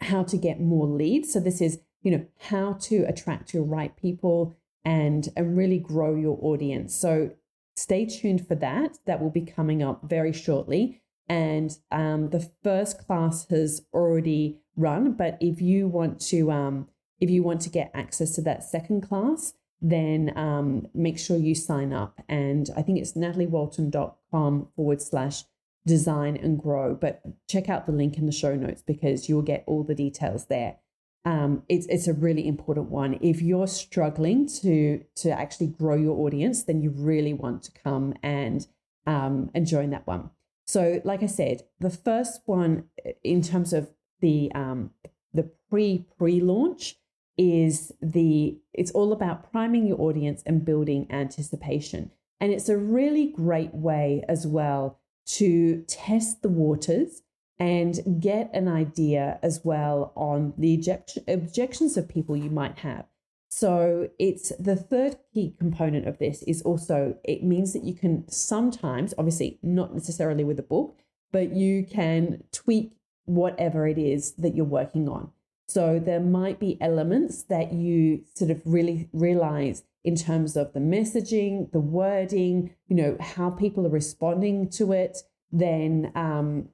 how 0.00 0.22
to 0.22 0.38
get 0.38 0.58
more 0.58 0.86
leads. 0.86 1.32
So 1.32 1.40
this 1.40 1.60
is 1.60 1.80
you 2.02 2.10
know, 2.10 2.26
how 2.48 2.74
to 2.74 3.04
attract 3.08 3.54
your 3.54 3.64
right 3.64 3.96
people 3.96 4.54
and, 4.84 5.28
and 5.36 5.56
really 5.56 5.78
grow 5.78 6.14
your 6.14 6.38
audience. 6.42 6.94
So 6.94 7.30
stay 7.76 8.06
tuned 8.06 8.46
for 8.46 8.54
that. 8.56 8.98
That 9.06 9.20
will 9.20 9.30
be 9.30 9.42
coming 9.42 9.82
up 9.82 10.02
very 10.08 10.32
shortly. 10.32 11.02
And 11.28 11.76
um, 11.90 12.30
the 12.30 12.50
first 12.62 12.98
class 12.98 13.46
has 13.48 13.86
already 13.92 14.58
run, 14.76 15.12
but 15.12 15.38
if 15.40 15.60
you 15.60 15.88
want 15.88 16.20
to 16.20 16.50
um, 16.50 16.88
if 17.20 17.30
you 17.30 17.44
want 17.44 17.60
to 17.62 17.70
get 17.70 17.92
access 17.94 18.34
to 18.34 18.42
that 18.42 18.64
second 18.64 19.02
class, 19.02 19.54
then 19.80 20.32
um, 20.36 20.88
make 20.92 21.18
sure 21.18 21.36
you 21.36 21.54
sign 21.54 21.92
up. 21.92 22.20
And 22.28 22.68
I 22.76 22.82
think 22.82 22.98
it's 22.98 23.12
nataliewalton.com 23.12 24.68
forward 24.74 25.00
slash 25.00 25.44
design 25.86 26.36
and 26.36 26.60
grow. 26.60 26.96
But 26.96 27.22
check 27.48 27.68
out 27.68 27.86
the 27.86 27.92
link 27.92 28.18
in 28.18 28.26
the 28.26 28.32
show 28.32 28.56
notes 28.56 28.82
because 28.82 29.28
you 29.28 29.36
will 29.36 29.42
get 29.42 29.62
all 29.68 29.84
the 29.84 29.94
details 29.94 30.46
there 30.46 30.78
um, 31.24 31.62
it's 31.68 31.86
it's 31.86 32.08
a 32.08 32.12
really 32.12 32.46
important 32.46 32.90
one. 32.90 33.18
If 33.20 33.40
you're 33.40 33.68
struggling 33.68 34.46
to 34.62 35.04
to 35.16 35.30
actually 35.30 35.68
grow 35.68 35.94
your 35.94 36.18
audience, 36.26 36.64
then 36.64 36.80
you 36.82 36.90
really 36.90 37.32
want 37.32 37.62
to 37.64 37.72
come 37.72 38.14
and 38.22 38.66
um, 39.06 39.50
and 39.54 39.66
join 39.66 39.90
that 39.90 40.06
one. 40.06 40.30
So, 40.66 41.00
like 41.04 41.22
I 41.22 41.26
said, 41.26 41.62
the 41.78 41.90
first 41.90 42.40
one 42.46 42.84
in 43.22 43.42
terms 43.42 43.72
of 43.72 43.90
the 44.20 44.50
um, 44.54 44.90
the 45.32 45.50
pre 45.70 46.06
pre 46.18 46.40
launch 46.40 46.96
is 47.38 47.92
the 48.00 48.58
it's 48.72 48.90
all 48.90 49.12
about 49.12 49.50
priming 49.50 49.86
your 49.86 50.00
audience 50.00 50.42
and 50.44 50.64
building 50.64 51.06
anticipation, 51.10 52.10
and 52.40 52.52
it's 52.52 52.68
a 52.68 52.76
really 52.76 53.26
great 53.26 53.74
way 53.74 54.24
as 54.28 54.46
well 54.46 54.98
to 55.24 55.82
test 55.82 56.42
the 56.42 56.48
waters 56.48 57.22
and 57.62 58.20
get 58.20 58.50
an 58.52 58.66
idea 58.66 59.38
as 59.40 59.60
well 59.62 60.12
on 60.16 60.52
the 60.58 60.74
objection, 60.74 61.22
objections 61.28 61.96
of 61.96 62.08
people 62.08 62.36
you 62.36 62.50
might 62.50 62.78
have. 62.78 63.04
So 63.50 64.08
it's 64.18 64.50
the 64.58 64.74
third 64.74 65.16
key 65.32 65.54
component 65.60 66.08
of 66.08 66.18
this 66.18 66.42
is 66.42 66.60
also 66.62 67.16
it 67.22 67.44
means 67.44 67.72
that 67.72 67.84
you 67.84 67.94
can 67.94 68.28
sometimes, 68.28 69.14
obviously 69.16 69.60
not 69.62 69.94
necessarily 69.94 70.42
with 70.42 70.58
a 70.58 70.64
book, 70.64 70.98
but 71.30 71.52
you 71.52 71.86
can 71.88 72.42
tweak 72.50 72.96
whatever 73.26 73.86
it 73.86 73.96
is 73.96 74.32
that 74.38 74.56
you're 74.56 74.64
working 74.64 75.08
on. 75.08 75.30
So 75.68 76.00
there 76.00 76.18
might 76.18 76.58
be 76.58 76.78
elements 76.80 77.44
that 77.44 77.72
you 77.72 78.24
sort 78.34 78.50
of 78.50 78.60
really 78.64 79.08
realize 79.12 79.84
in 80.02 80.16
terms 80.16 80.56
of 80.56 80.72
the 80.72 80.80
messaging, 80.80 81.70
the 81.70 81.78
wording, 81.78 82.74
you 82.88 82.96
know, 82.96 83.16
how 83.20 83.50
people 83.50 83.86
are 83.86 83.90
responding 84.00 84.68
to 84.70 84.90
it. 84.90 85.18
Then 85.52 86.10
um, 86.16 86.70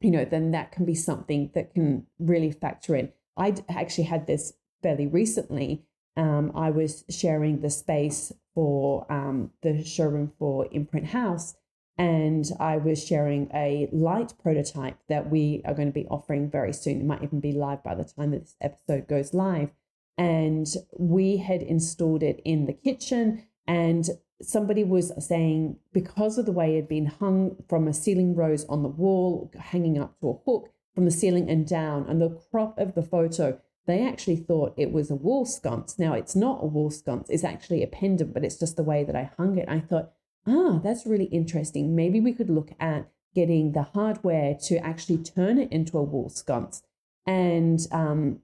you 0.00 0.10
know, 0.10 0.24
then 0.24 0.52
that 0.52 0.72
can 0.72 0.84
be 0.84 0.94
something 0.94 1.50
that 1.54 1.74
can 1.74 2.06
really 2.18 2.52
factor 2.52 2.94
in. 2.94 3.12
I 3.36 3.54
actually 3.68 4.04
had 4.04 4.26
this 4.26 4.52
fairly 4.82 5.06
recently. 5.06 5.84
Um, 6.16 6.52
I 6.54 6.70
was 6.70 7.04
sharing 7.08 7.60
the 7.60 7.70
space 7.70 8.32
for 8.54 9.10
um, 9.10 9.50
the 9.62 9.84
showroom 9.84 10.32
for 10.38 10.66
Imprint 10.72 11.06
House, 11.08 11.54
and 11.96 12.48
I 12.58 12.76
was 12.76 13.04
sharing 13.04 13.50
a 13.54 13.88
light 13.92 14.34
prototype 14.42 14.98
that 15.08 15.30
we 15.30 15.62
are 15.64 15.74
going 15.74 15.88
to 15.88 15.94
be 15.94 16.06
offering 16.06 16.50
very 16.50 16.72
soon. 16.72 17.00
It 17.00 17.06
might 17.06 17.22
even 17.22 17.40
be 17.40 17.52
live 17.52 17.82
by 17.82 17.94
the 17.94 18.04
time 18.04 18.32
that 18.32 18.42
this 18.42 18.56
episode 18.60 19.08
goes 19.08 19.34
live. 19.34 19.70
And 20.16 20.66
we 20.96 21.36
had 21.36 21.62
installed 21.62 22.24
it 22.24 22.40
in 22.44 22.66
the 22.66 22.72
kitchen, 22.72 23.44
and 23.66 24.08
somebody 24.40 24.84
was 24.84 25.12
saying 25.24 25.76
because 25.92 26.38
of 26.38 26.46
the 26.46 26.52
way 26.52 26.74
it 26.74 26.76
had 26.76 26.88
been 26.88 27.06
hung 27.06 27.56
from 27.68 27.88
a 27.88 27.94
ceiling 27.94 28.34
rose 28.34 28.64
on 28.66 28.82
the 28.82 28.88
wall, 28.88 29.50
hanging 29.58 29.98
up 29.98 30.18
to 30.20 30.30
a 30.30 30.50
hook 30.50 30.70
from 30.94 31.04
the 31.04 31.10
ceiling 31.10 31.48
and 31.50 31.66
down, 31.66 32.06
and 32.08 32.20
the 32.20 32.30
crop 32.50 32.78
of 32.78 32.94
the 32.94 33.02
photo, 33.02 33.60
they 33.86 34.06
actually 34.06 34.36
thought 34.36 34.74
it 34.76 34.92
was 34.92 35.10
a 35.10 35.16
wall 35.16 35.46
sconce. 35.46 35.98
Now, 35.98 36.12
it's 36.12 36.36
not 36.36 36.62
a 36.62 36.66
wall 36.66 36.90
sconce, 36.90 37.30
it's 37.30 37.44
actually 37.44 37.82
a 37.82 37.86
pendant, 37.86 38.34
but 38.34 38.44
it's 38.44 38.58
just 38.58 38.76
the 38.76 38.82
way 38.82 39.04
that 39.04 39.16
I 39.16 39.30
hung 39.36 39.58
it. 39.58 39.68
I 39.68 39.80
thought, 39.80 40.12
ah, 40.46 40.78
that's 40.82 41.06
really 41.06 41.26
interesting. 41.26 41.96
Maybe 41.96 42.20
we 42.20 42.32
could 42.32 42.50
look 42.50 42.70
at 42.78 43.08
getting 43.34 43.72
the 43.72 43.82
hardware 43.82 44.56
to 44.64 44.78
actually 44.78 45.18
turn 45.18 45.58
it 45.58 45.70
into 45.72 45.98
a 45.98 46.02
wall 46.02 46.28
sconce. 46.28 46.82
And, 47.26 47.80
um, 47.92 48.40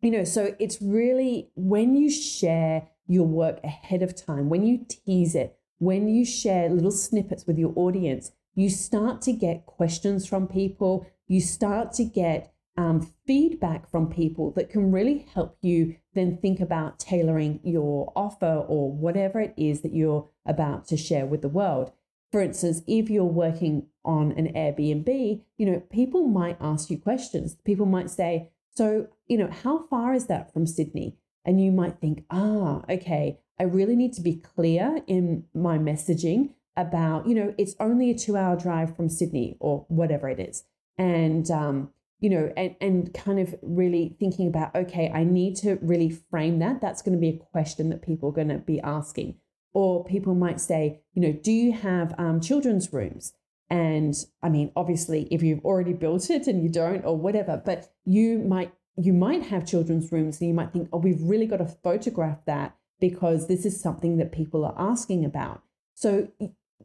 you 0.00 0.10
know, 0.10 0.24
so 0.24 0.54
it's 0.58 0.82
really 0.82 1.50
when 1.54 1.96
you 1.96 2.10
share 2.10 2.88
your 3.06 3.26
work 3.26 3.60
ahead 3.62 4.02
of 4.02 4.16
time, 4.16 4.48
when 4.48 4.64
you 4.64 4.84
tease 4.88 5.34
it, 5.34 5.56
when 5.78 6.08
you 6.08 6.24
share 6.24 6.68
little 6.68 6.90
snippets 6.90 7.46
with 7.46 7.58
your 7.58 7.72
audience, 7.76 8.32
you 8.54 8.70
start 8.70 9.20
to 9.22 9.32
get 9.32 9.66
questions 9.66 10.26
from 10.26 10.46
people, 10.46 11.06
you 11.26 11.40
start 11.40 11.92
to 11.94 12.04
get 12.04 12.52
um, 12.76 13.12
feedback 13.26 13.88
from 13.90 14.10
people 14.10 14.50
that 14.52 14.70
can 14.70 14.90
really 14.90 15.26
help 15.34 15.56
you 15.60 15.96
then 16.14 16.38
think 16.38 16.60
about 16.60 16.98
tailoring 16.98 17.60
your 17.62 18.12
offer 18.16 18.64
or 18.68 18.90
whatever 18.90 19.40
it 19.40 19.54
is 19.56 19.82
that 19.82 19.94
you're 19.94 20.28
about 20.46 20.86
to 20.88 20.96
share 20.96 21.26
with 21.26 21.42
the 21.42 21.48
world. 21.48 21.92
For 22.32 22.40
instance, 22.40 22.82
if 22.86 23.10
you're 23.10 23.24
working 23.24 23.86
on 24.04 24.32
an 24.32 24.52
Airbnb, 24.54 25.42
you 25.56 25.66
know, 25.66 25.80
people 25.90 26.26
might 26.26 26.56
ask 26.60 26.90
you 26.90 26.98
questions. 26.98 27.56
People 27.64 27.86
might 27.86 28.10
say, 28.10 28.50
so, 28.74 29.06
you 29.28 29.38
know, 29.38 29.48
how 29.50 29.86
far 29.86 30.14
is 30.14 30.26
that 30.26 30.52
from 30.52 30.66
Sydney? 30.66 31.16
And 31.44 31.62
you 31.62 31.72
might 31.72 32.00
think, 32.00 32.24
ah, 32.30 32.82
okay, 32.88 33.40
I 33.58 33.64
really 33.64 33.96
need 33.96 34.12
to 34.14 34.22
be 34.22 34.36
clear 34.36 35.02
in 35.06 35.44
my 35.54 35.78
messaging 35.78 36.50
about, 36.76 37.26
you 37.28 37.34
know, 37.34 37.54
it's 37.58 37.76
only 37.78 38.10
a 38.10 38.18
two 38.18 38.36
hour 38.36 38.56
drive 38.56 38.96
from 38.96 39.08
Sydney 39.08 39.56
or 39.60 39.86
whatever 39.88 40.28
it 40.28 40.40
is. 40.40 40.64
And, 40.98 41.50
um, 41.50 41.90
you 42.20 42.30
know, 42.30 42.52
and, 42.56 42.74
and 42.80 43.14
kind 43.14 43.38
of 43.38 43.54
really 43.62 44.16
thinking 44.18 44.48
about, 44.48 44.74
okay, 44.74 45.10
I 45.14 45.24
need 45.24 45.56
to 45.56 45.78
really 45.82 46.10
frame 46.10 46.58
that. 46.60 46.80
That's 46.80 47.02
going 47.02 47.14
to 47.14 47.20
be 47.20 47.28
a 47.28 47.38
question 47.52 47.90
that 47.90 48.02
people 48.02 48.30
are 48.30 48.32
going 48.32 48.48
to 48.48 48.58
be 48.58 48.80
asking. 48.80 49.36
Or 49.72 50.04
people 50.04 50.34
might 50.34 50.60
say, 50.60 51.00
you 51.12 51.22
know, 51.22 51.32
do 51.32 51.52
you 51.52 51.72
have 51.72 52.14
um, 52.16 52.40
children's 52.40 52.92
rooms? 52.92 53.34
And 53.68 54.14
I 54.42 54.48
mean, 54.48 54.70
obviously, 54.76 55.26
if 55.30 55.42
you've 55.42 55.64
already 55.64 55.92
built 55.92 56.30
it 56.30 56.46
and 56.46 56.62
you 56.62 56.68
don't, 56.68 57.04
or 57.04 57.16
whatever, 57.16 57.60
but 57.64 57.92
you 58.04 58.38
might 58.38 58.72
you 58.96 59.12
might 59.12 59.44
have 59.44 59.66
children's 59.66 60.10
rooms 60.12 60.40
and 60.40 60.48
you 60.48 60.54
might 60.54 60.72
think, 60.72 60.88
oh, 60.92 60.98
we've 60.98 61.22
really 61.22 61.46
got 61.46 61.56
to 61.58 61.66
photograph 61.66 62.44
that 62.46 62.76
because 63.00 63.48
this 63.48 63.66
is 63.66 63.80
something 63.80 64.16
that 64.18 64.32
people 64.32 64.64
are 64.64 64.74
asking 64.78 65.24
about. 65.24 65.62
So, 65.94 66.28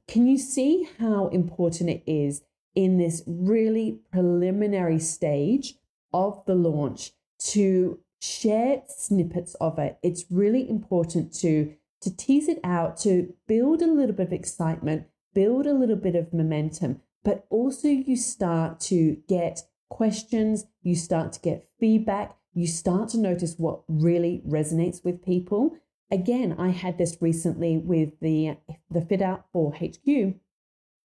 can 0.07 0.27
you 0.27 0.37
see 0.37 0.89
how 0.99 1.27
important 1.27 1.89
it 1.89 2.03
is 2.07 2.41
in 2.75 2.97
this 2.97 3.23
really 3.27 3.99
preliminary 4.11 4.99
stage 4.99 5.75
of 6.13 6.43
the 6.45 6.55
launch 6.55 7.11
to 7.39 7.99
share 8.19 8.81
snippets 8.87 9.55
of 9.55 9.77
it? 9.77 9.97
It's 10.01 10.25
really 10.29 10.69
important 10.69 11.33
to 11.35 11.75
to 12.01 12.15
tease 12.15 12.47
it 12.47 12.59
out, 12.63 12.95
to 12.97 13.33
build 13.45 13.81
a 13.81 13.87
little 13.87 14.15
bit 14.15 14.27
of 14.27 14.33
excitement, 14.33 15.05
build 15.33 15.67
a 15.67 15.73
little 15.73 15.97
bit 15.97 16.15
of 16.15 16.33
momentum, 16.33 17.01
but 17.23 17.45
also 17.49 17.89
you 17.89 18.15
start 18.15 18.79
to 18.79 19.17
get 19.27 19.63
questions, 19.89 20.65
you 20.81 20.95
start 20.95 21.33
to 21.33 21.39
get 21.39 21.67
feedback, 21.79 22.37
you 22.53 22.67
start 22.67 23.09
to 23.09 23.17
notice 23.17 23.55
what 23.57 23.81
really 23.87 24.41
resonates 24.47 25.03
with 25.03 25.23
people. 25.23 25.77
Again, 26.11 26.55
I 26.57 26.69
had 26.69 26.97
this 26.97 27.17
recently 27.21 27.77
with 27.77 28.19
the 28.19 28.57
the 28.89 29.01
fit 29.01 29.21
out 29.21 29.45
for 29.51 29.73
HQ 29.75 30.35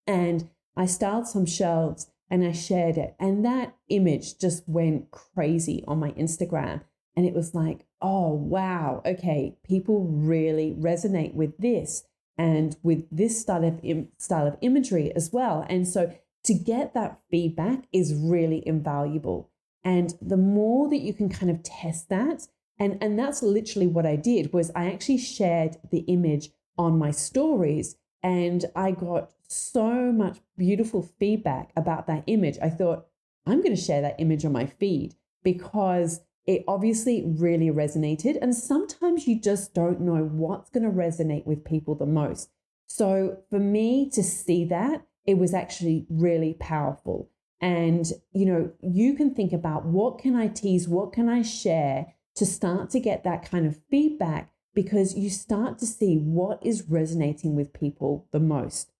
and 0.07 0.49
I 0.75 0.85
styled 0.85 1.27
some 1.27 1.45
shelves 1.45 2.07
and 2.29 2.43
I 2.43 2.51
shared 2.51 2.97
it 2.97 3.15
and 3.19 3.43
that 3.45 3.75
image 3.89 4.37
just 4.39 4.67
went 4.67 5.11
crazy 5.11 5.83
on 5.87 5.99
my 5.99 6.11
Instagram 6.11 6.81
and 7.15 7.25
it 7.25 7.33
was 7.33 7.53
like, 7.53 7.85
"Oh, 8.01 8.33
wow. 8.33 9.01
Okay, 9.05 9.57
people 9.63 10.05
really 10.05 10.75
resonate 10.79 11.33
with 11.33 11.57
this." 11.57 12.05
and 12.37 12.75
with 12.81 13.05
this 13.11 13.39
style 13.39 13.63
of 13.63 13.79
Im- 13.83 14.09
style 14.17 14.47
of 14.47 14.57
imagery 14.61 15.13
as 15.15 15.31
well. 15.31 15.65
And 15.69 15.87
so 15.87 16.13
to 16.43 16.53
get 16.53 16.93
that 16.93 17.19
feedback 17.29 17.85
is 17.91 18.13
really 18.13 18.63
invaluable. 18.65 19.49
And 19.83 20.13
the 20.21 20.37
more 20.37 20.89
that 20.89 21.01
you 21.01 21.13
can 21.13 21.29
kind 21.29 21.51
of 21.51 21.63
test 21.63 22.09
that, 22.09 22.47
and, 22.79 22.97
and 23.01 23.17
that's 23.17 23.43
literally 23.43 23.87
what 23.87 24.05
I 24.05 24.15
did 24.15 24.53
was 24.53 24.71
I 24.75 24.91
actually 24.91 25.17
shared 25.17 25.77
the 25.91 25.99
image 25.99 26.49
on 26.77 26.97
my 26.97 27.11
stories 27.11 27.95
and 28.21 28.65
I 28.75 28.91
got 28.91 29.31
so 29.47 30.11
much 30.11 30.39
beautiful 30.57 31.01
feedback 31.19 31.71
about 31.75 32.07
that 32.07 32.23
image. 32.27 32.57
I 32.61 32.69
thought, 32.69 33.05
I'm 33.45 33.61
going 33.61 33.75
to 33.75 33.81
share 33.81 34.01
that 34.01 34.19
image 34.19 34.45
on 34.45 34.53
my 34.53 34.65
feed 34.65 35.15
because 35.43 36.21
it 36.45 36.63
obviously 36.67 37.23
really 37.25 37.69
resonated. 37.69 38.37
And 38.41 38.55
sometimes 38.55 39.27
you 39.27 39.39
just 39.39 39.73
don't 39.73 40.01
know 40.01 40.23
what's 40.23 40.69
going 40.69 40.83
to 40.83 40.89
resonate 40.89 41.45
with 41.45 41.65
people 41.65 41.95
the 41.95 42.05
most. 42.05 42.49
So 42.87 43.39
for 43.49 43.59
me 43.59 44.09
to 44.11 44.23
see 44.23 44.65
that 44.65 45.05
it 45.25 45.37
was 45.37 45.53
actually 45.53 46.05
really 46.09 46.55
powerful. 46.59 47.29
And, 47.61 48.11
you 48.33 48.45
know, 48.45 48.71
you 48.81 49.15
can 49.15 49.33
think 49.33 49.53
about 49.53 49.85
what 49.85 50.19
can 50.19 50.35
I 50.35 50.47
tease, 50.47 50.87
what 50.87 51.13
can 51.13 51.29
I 51.29 51.41
share 51.41 52.13
to 52.35 52.45
start 52.45 52.89
to 52.89 52.99
get 52.99 53.23
that 53.23 53.49
kind 53.49 53.65
of 53.65 53.79
feedback 53.89 54.51
because 54.73 55.15
you 55.15 55.29
start 55.29 55.77
to 55.79 55.85
see 55.85 56.17
what 56.17 56.59
is 56.65 56.89
resonating 56.89 57.55
with 57.55 57.73
people 57.73 58.27
the 58.31 58.39
most. 58.39 58.91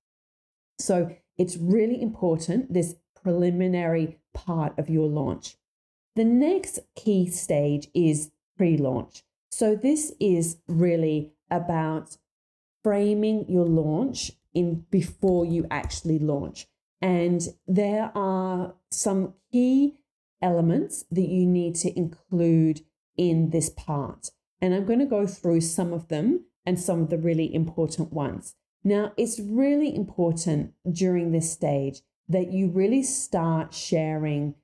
So 0.79 1.15
it's 1.37 1.57
really 1.57 2.01
important, 2.01 2.73
this 2.73 2.95
preliminary 3.21 4.19
part 4.33 4.77
of 4.77 4.89
your 4.89 5.07
launch. 5.07 5.57
The 6.15 6.23
next 6.23 6.79
key 6.95 7.27
stage 7.29 7.87
is 7.93 8.31
pre 8.55 8.77
launch. 8.77 9.23
So 9.51 9.75
this 9.75 10.13
is 10.19 10.57
really 10.67 11.31
about 11.49 12.17
framing 12.83 13.45
your 13.49 13.65
launch 13.65 14.31
in 14.53 14.85
before 14.91 15.45
you 15.45 15.65
actually 15.69 16.19
launch. 16.19 16.67
And 17.01 17.41
there 17.67 18.11
are 18.15 18.75
some 18.89 19.33
key 19.51 19.95
elements 20.41 21.05
that 21.11 21.27
you 21.27 21.45
need 21.45 21.75
to 21.75 21.97
include 21.97 22.81
in 23.17 23.49
this 23.49 23.69
part. 23.69 24.31
And 24.61 24.73
I'm 24.73 24.85
going 24.85 24.99
to 24.99 25.05
go 25.05 25.27
through 25.27 25.61
some 25.61 25.91
of 25.91 26.07
them 26.07 26.45
and 26.65 26.79
some 26.79 27.01
of 27.01 27.09
the 27.09 27.17
really 27.17 27.53
important 27.53 28.13
ones. 28.13 28.55
Now, 28.83 29.13
it's 29.17 29.39
really 29.39 29.93
important 29.95 30.73
during 30.89 31.31
this 31.31 31.51
stage 31.51 32.01
that 32.27 32.51
you 32.51 32.69
really 32.69 33.03
start 33.03 33.73
sharing 33.73 34.55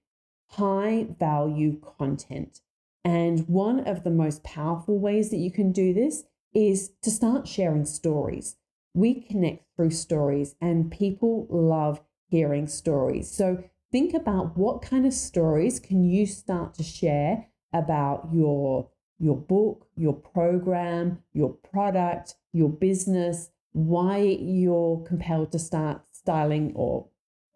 high 0.52 1.08
value 1.20 1.80
content. 1.98 2.62
And 3.04 3.48
one 3.48 3.82
of 3.82 4.04
the 4.04 4.12
most 4.12 4.44
powerful 4.44 5.00
ways 5.00 5.30
that 5.30 5.38
you 5.38 5.52
can 5.52 5.72
do 5.72 5.94
this 5.94 6.24
is 6.54 6.92
to 7.02 7.12
start 7.12 7.48
sharing 7.48 7.86
stories 7.86 8.56
we 8.94 9.22
connect 9.22 9.66
through 9.76 9.92
stories 9.92 10.56
and 10.62 10.92
people 10.92 11.48
love 11.50 12.02
hearing 12.28 12.68
stories. 12.68 13.32
So 13.32 13.64
think 13.92 14.14
about 14.14 14.58
what 14.58 14.82
kind 14.82 15.06
of 15.06 15.14
stories 15.14 15.80
can 15.80 16.04
you 16.04 16.26
start 16.26 16.74
to 16.76 16.84
share 16.84 17.48
about 17.74 18.30
your 18.34 18.90
your 19.22 19.36
book, 19.36 19.86
your 19.98 20.14
program, 20.14 21.22
your 21.34 21.50
product, 21.50 22.36
your 22.54 22.70
business, 22.70 23.50
why 23.74 24.20
you're 24.20 25.04
compelled 25.06 25.52
to 25.52 25.60
start 25.60 26.02
styling 26.12 26.72
or 26.74 27.08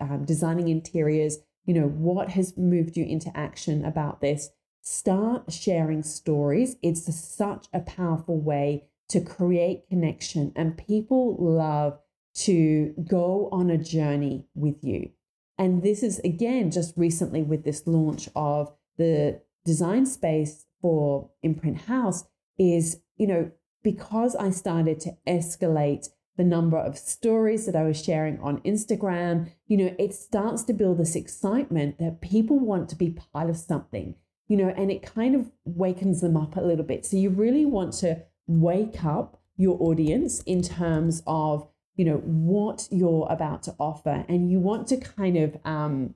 um, 0.02 0.26
designing 0.26 0.67
interiors, 0.67 1.38
you 1.65 1.74
know, 1.74 1.88
what 1.88 2.30
has 2.32 2.58
moved 2.58 2.98
you 2.98 3.06
into 3.06 3.32
action 3.36 3.86
about 3.86 4.19
this. 4.19 4.50
Start 4.82 5.52
sharing 5.52 6.04
stories. 6.04 6.76
It's 6.82 7.13
such 7.15 7.67
a 7.72 7.80
powerful 7.80 8.39
way 8.39 8.84
to 9.09 9.21
create 9.21 9.87
connection, 9.89 10.51
and 10.55 10.77
people 10.77 11.35
love 11.39 11.99
to 12.35 12.93
go 13.07 13.49
on 13.51 13.69
a 13.69 13.77
journey 13.77 14.47
with 14.55 14.83
you. 14.83 15.11
And 15.57 15.83
this 15.83 16.01
is 16.01 16.19
again 16.19 16.71
just 16.71 16.97
recently 16.97 17.43
with 17.43 17.63
this 17.63 17.85
launch 17.85 18.27
of 18.35 18.73
the 18.97 19.41
design 19.65 20.05
space 20.05 20.65
for 20.81 21.29
Imprint 21.43 21.81
House 21.81 22.25
is, 22.57 23.01
you 23.17 23.27
know, 23.27 23.51
because 23.83 24.35
I 24.35 24.49
started 24.49 24.99
to 25.01 25.17
escalate 25.27 26.09
the 26.35 26.43
number 26.43 26.77
of 26.77 26.97
stories 26.97 27.65
that 27.65 27.75
I 27.75 27.83
was 27.83 28.03
sharing 28.03 28.39
on 28.39 28.61
Instagram, 28.61 29.51
you 29.67 29.77
know, 29.77 29.95
it 29.99 30.13
starts 30.13 30.63
to 30.63 30.73
build 30.73 30.97
this 30.97 31.15
excitement 31.15 31.99
that 31.99 32.21
people 32.21 32.59
want 32.59 32.89
to 32.89 32.95
be 32.95 33.11
part 33.11 33.49
of 33.49 33.57
something, 33.57 34.15
you 34.47 34.57
know, 34.57 34.73
and 34.75 34.91
it 34.91 35.03
kind 35.03 35.35
of 35.35 35.51
wakens 35.65 36.21
them 36.21 36.35
up 36.35 36.55
a 36.55 36.61
little 36.61 36.85
bit. 36.85 37.05
So 37.05 37.17
you 37.17 37.29
really 37.29 37.65
want 37.65 37.93
to 37.95 38.23
wake 38.47 39.03
up 39.03 39.39
your 39.56 39.77
audience 39.82 40.41
in 40.43 40.62
terms 40.62 41.21
of 41.27 41.67
you 41.95 42.06
know 42.06 42.17
what 42.17 42.88
you're 42.91 43.27
about 43.29 43.62
to 43.63 43.75
offer 43.79 44.25
and 44.27 44.49
you 44.51 44.60
want 44.60 44.88
to 44.88 44.97
kind 44.97 45.38
of 45.38 45.58
um 45.63 46.15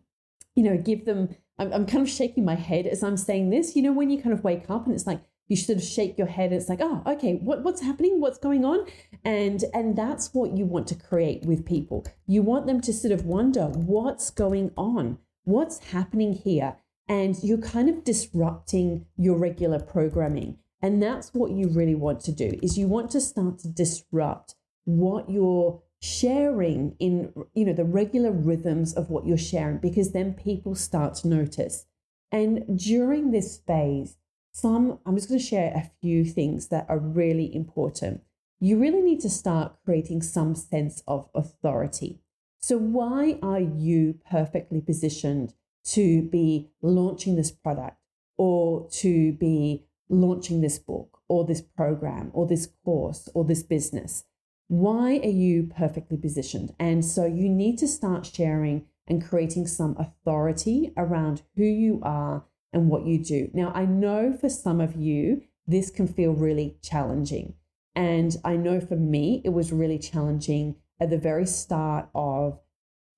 you 0.55 0.63
know 0.63 0.77
give 0.77 1.05
them 1.05 1.29
I'm, 1.59 1.71
I'm 1.71 1.85
kind 1.85 2.01
of 2.01 2.09
shaking 2.09 2.45
my 2.45 2.55
head 2.55 2.87
as 2.87 3.03
i'm 3.03 3.17
saying 3.17 3.49
this. 3.49 3.75
You 3.75 3.83
know 3.83 3.93
when 3.93 4.09
you 4.09 4.21
kind 4.21 4.33
of 4.33 4.43
wake 4.43 4.69
up 4.69 4.85
and 4.85 4.95
it's 4.95 5.07
like 5.07 5.21
you 5.47 5.55
sort 5.55 5.77
of 5.77 5.83
shake 5.83 6.17
your 6.17 6.27
head 6.27 6.51
it's 6.51 6.67
like 6.67 6.79
oh 6.81 7.03
okay 7.05 7.35
what, 7.35 7.63
what's 7.63 7.81
happening? 7.81 8.19
What's 8.19 8.39
going 8.39 8.65
on? 8.65 8.87
And 9.23 9.63
and 9.73 9.95
that's 9.95 10.33
what 10.33 10.57
you 10.57 10.65
want 10.65 10.87
to 10.87 10.95
create 10.95 11.45
with 11.45 11.65
people. 11.65 12.05
You 12.25 12.41
want 12.41 12.65
them 12.65 12.81
to 12.81 12.91
sort 12.91 13.13
of 13.13 13.25
wonder 13.25 13.67
what's 13.67 14.31
going 14.31 14.71
on 14.75 15.19
what's 15.47 15.77
happening 15.91 16.33
here 16.33 16.75
and 17.07 17.41
you're 17.41 17.57
kind 17.57 17.87
of 17.87 18.03
disrupting 18.03 19.05
your 19.15 19.37
regular 19.37 19.79
programming 19.79 20.57
and 20.81 21.01
that's 21.01 21.33
what 21.33 21.51
you 21.51 21.67
really 21.69 21.95
want 21.95 22.19
to 22.21 22.31
do 22.31 22.57
is 22.61 22.77
you 22.77 22.87
want 22.87 23.09
to 23.11 23.21
start 23.21 23.59
to 23.59 23.67
disrupt 23.67 24.55
what 24.85 25.29
you're 25.29 25.81
sharing 25.99 26.95
in 26.99 27.33
you 27.55 27.65
know 27.65 27.73
the 27.73 27.83
regular 27.83 28.31
rhythms 28.31 28.93
of 28.93 29.09
what 29.09 29.25
you're 29.25 29.37
sharing 29.37 29.77
because 29.77 30.11
then 30.11 30.33
people 30.33 30.75
start 30.75 31.15
to 31.15 31.27
notice. 31.27 31.85
And 32.31 32.77
during 32.77 33.31
this 33.31 33.57
phase, 33.57 34.17
some 34.51 34.99
I'm 35.05 35.15
just 35.15 35.29
going 35.29 35.39
to 35.39 35.45
share 35.45 35.71
a 35.73 35.89
few 36.01 36.23
things 36.25 36.67
that 36.67 36.85
are 36.89 36.99
really 36.99 37.53
important. 37.53 38.21
You 38.59 38.77
really 38.77 39.01
need 39.01 39.21
to 39.21 39.29
start 39.29 39.77
creating 39.85 40.21
some 40.21 40.55
sense 40.55 41.01
of 41.07 41.29
authority. 41.33 42.21
So 42.59 42.77
why 42.77 43.39
are 43.41 43.59
you 43.59 44.19
perfectly 44.29 44.81
positioned 44.81 45.53
to 45.85 46.23
be 46.23 46.69
launching 46.81 47.35
this 47.35 47.51
product 47.51 47.97
or 48.35 48.89
to 48.89 49.31
be 49.33 49.86
launching 50.09 50.61
this 50.61 50.79
book 50.79 51.19
or 51.27 51.45
this 51.45 51.61
program 51.61 52.31
or 52.33 52.47
this 52.47 52.69
course 52.83 53.29
or 53.33 53.43
this 53.43 53.63
business? 53.63 54.23
Why 54.67 55.19
are 55.23 55.29
you 55.29 55.71
perfectly 55.75 56.17
positioned? 56.17 56.73
And 56.79 57.05
so 57.05 57.25
you 57.25 57.49
need 57.49 57.77
to 57.79 57.87
start 57.87 58.25
sharing 58.25 58.85
and 59.07 59.25
creating 59.25 59.67
some 59.67 59.95
authority 59.97 60.91
around 60.97 61.43
who 61.55 61.63
you 61.63 62.01
are 62.03 62.43
and 62.73 62.89
what 62.89 63.05
you 63.05 63.23
do. 63.23 63.49
Now, 63.53 63.71
I 63.73 63.85
know 63.85 64.33
for 64.33 64.49
some 64.49 64.81
of 64.81 64.95
you, 64.95 65.43
this 65.65 65.89
can 65.89 66.07
feel 66.07 66.33
really 66.33 66.77
challenging. 66.81 67.53
And 67.95 68.35
I 68.43 68.57
know 68.57 68.79
for 68.79 68.95
me, 68.95 69.41
it 69.43 69.49
was 69.49 69.71
really 69.71 69.97
challenging 69.97 70.75
at 70.99 71.09
the 71.09 71.17
very 71.17 71.45
start 71.45 72.09
of 72.13 72.59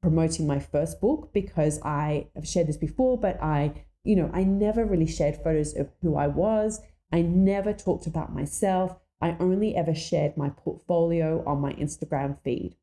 promoting 0.01 0.47
my 0.47 0.59
first 0.59 1.01
book 1.01 1.31
because 1.33 1.81
I 1.81 2.27
have 2.35 2.47
shared 2.47 2.67
this 2.67 2.77
before, 2.77 3.17
but 3.17 3.41
I 3.41 3.73
you 4.03 4.15
know, 4.15 4.29
I 4.33 4.43
never 4.43 4.85
really 4.85 5.07
shared 5.07 5.37
photos 5.37 5.75
of 5.75 5.89
who 6.01 6.15
I 6.15 6.27
was. 6.27 6.81
I 7.11 7.21
never 7.21 7.73
talked 7.73 8.07
about 8.07 8.33
myself. 8.33 8.95
I 9.21 9.35
only 9.39 9.75
ever 9.75 9.93
shared 9.93 10.37
my 10.37 10.49
portfolio 10.49 11.43
on 11.45 11.59
my 11.59 11.73
Instagram 11.73 12.37
feed. 12.43 12.75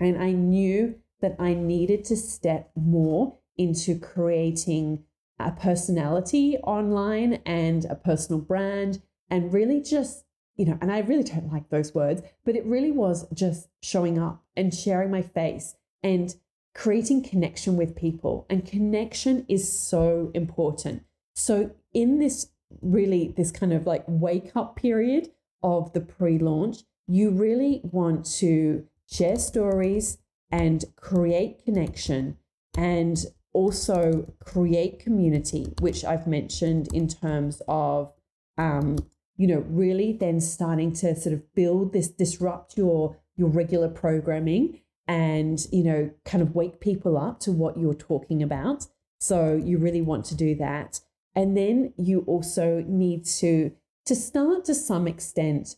And 0.00 0.20
I 0.20 0.32
knew 0.32 0.96
that 1.20 1.36
I 1.38 1.54
needed 1.54 2.04
to 2.06 2.16
step 2.16 2.70
more 2.74 3.38
into 3.56 3.98
creating 3.98 5.04
a 5.38 5.52
personality 5.52 6.56
online 6.58 7.34
and 7.46 7.84
a 7.86 7.94
personal 7.94 8.40
brand 8.40 9.02
and 9.30 9.52
really 9.52 9.80
just 9.80 10.24
you 10.56 10.66
know 10.66 10.78
and 10.80 10.92
i 10.92 10.98
really 10.98 11.22
don't 11.22 11.52
like 11.52 11.68
those 11.70 11.94
words 11.94 12.20
but 12.44 12.54
it 12.54 12.64
really 12.66 12.90
was 12.90 13.26
just 13.32 13.68
showing 13.82 14.18
up 14.18 14.42
and 14.56 14.74
sharing 14.74 15.10
my 15.10 15.22
face 15.22 15.76
and 16.02 16.36
creating 16.74 17.22
connection 17.22 17.76
with 17.76 17.96
people 17.96 18.46
and 18.48 18.66
connection 18.66 19.44
is 19.48 19.70
so 19.72 20.30
important. 20.34 21.02
So 21.34 21.72
in 21.92 22.18
this 22.18 22.50
really 22.80 23.34
this 23.36 23.50
kind 23.50 23.72
of 23.72 23.86
like 23.86 24.04
wake 24.06 24.52
up 24.54 24.76
period 24.76 25.28
of 25.62 25.92
the 25.92 26.00
pre-launch 26.00 26.84
you 27.10 27.30
really 27.30 27.80
want 27.82 28.24
to 28.24 28.86
share 29.10 29.36
stories 29.36 30.18
and 30.52 30.84
create 30.94 31.64
connection 31.64 32.36
and 32.76 33.24
also 33.52 34.32
create 34.44 35.00
community, 35.00 35.72
which 35.80 36.04
I've 36.04 36.28
mentioned 36.28 36.88
in 36.94 37.08
terms 37.08 37.60
of, 37.66 38.12
um, 38.56 38.96
you 39.36 39.48
know, 39.48 39.64
really 39.68 40.12
then 40.12 40.40
starting 40.40 40.92
to 40.94 41.16
sort 41.16 41.34
of 41.34 41.52
build 41.54 41.92
this, 41.92 42.08
disrupt 42.08 42.76
your 42.76 43.16
your 43.36 43.48
regular 43.48 43.88
programming, 43.88 44.79
and 45.10 45.66
you 45.72 45.82
know, 45.82 46.08
kind 46.24 46.40
of 46.40 46.54
wake 46.54 46.78
people 46.78 47.18
up 47.18 47.40
to 47.40 47.50
what 47.50 47.76
you're 47.76 47.94
talking 47.94 48.44
about. 48.44 48.86
So 49.18 49.56
you 49.56 49.76
really 49.76 50.00
want 50.00 50.24
to 50.26 50.36
do 50.36 50.54
that, 50.54 51.00
and 51.34 51.56
then 51.56 51.92
you 51.96 52.20
also 52.28 52.84
need 52.86 53.24
to 53.40 53.72
to 54.06 54.14
start 54.14 54.64
to 54.66 54.74
some 54.74 55.08
extent 55.08 55.74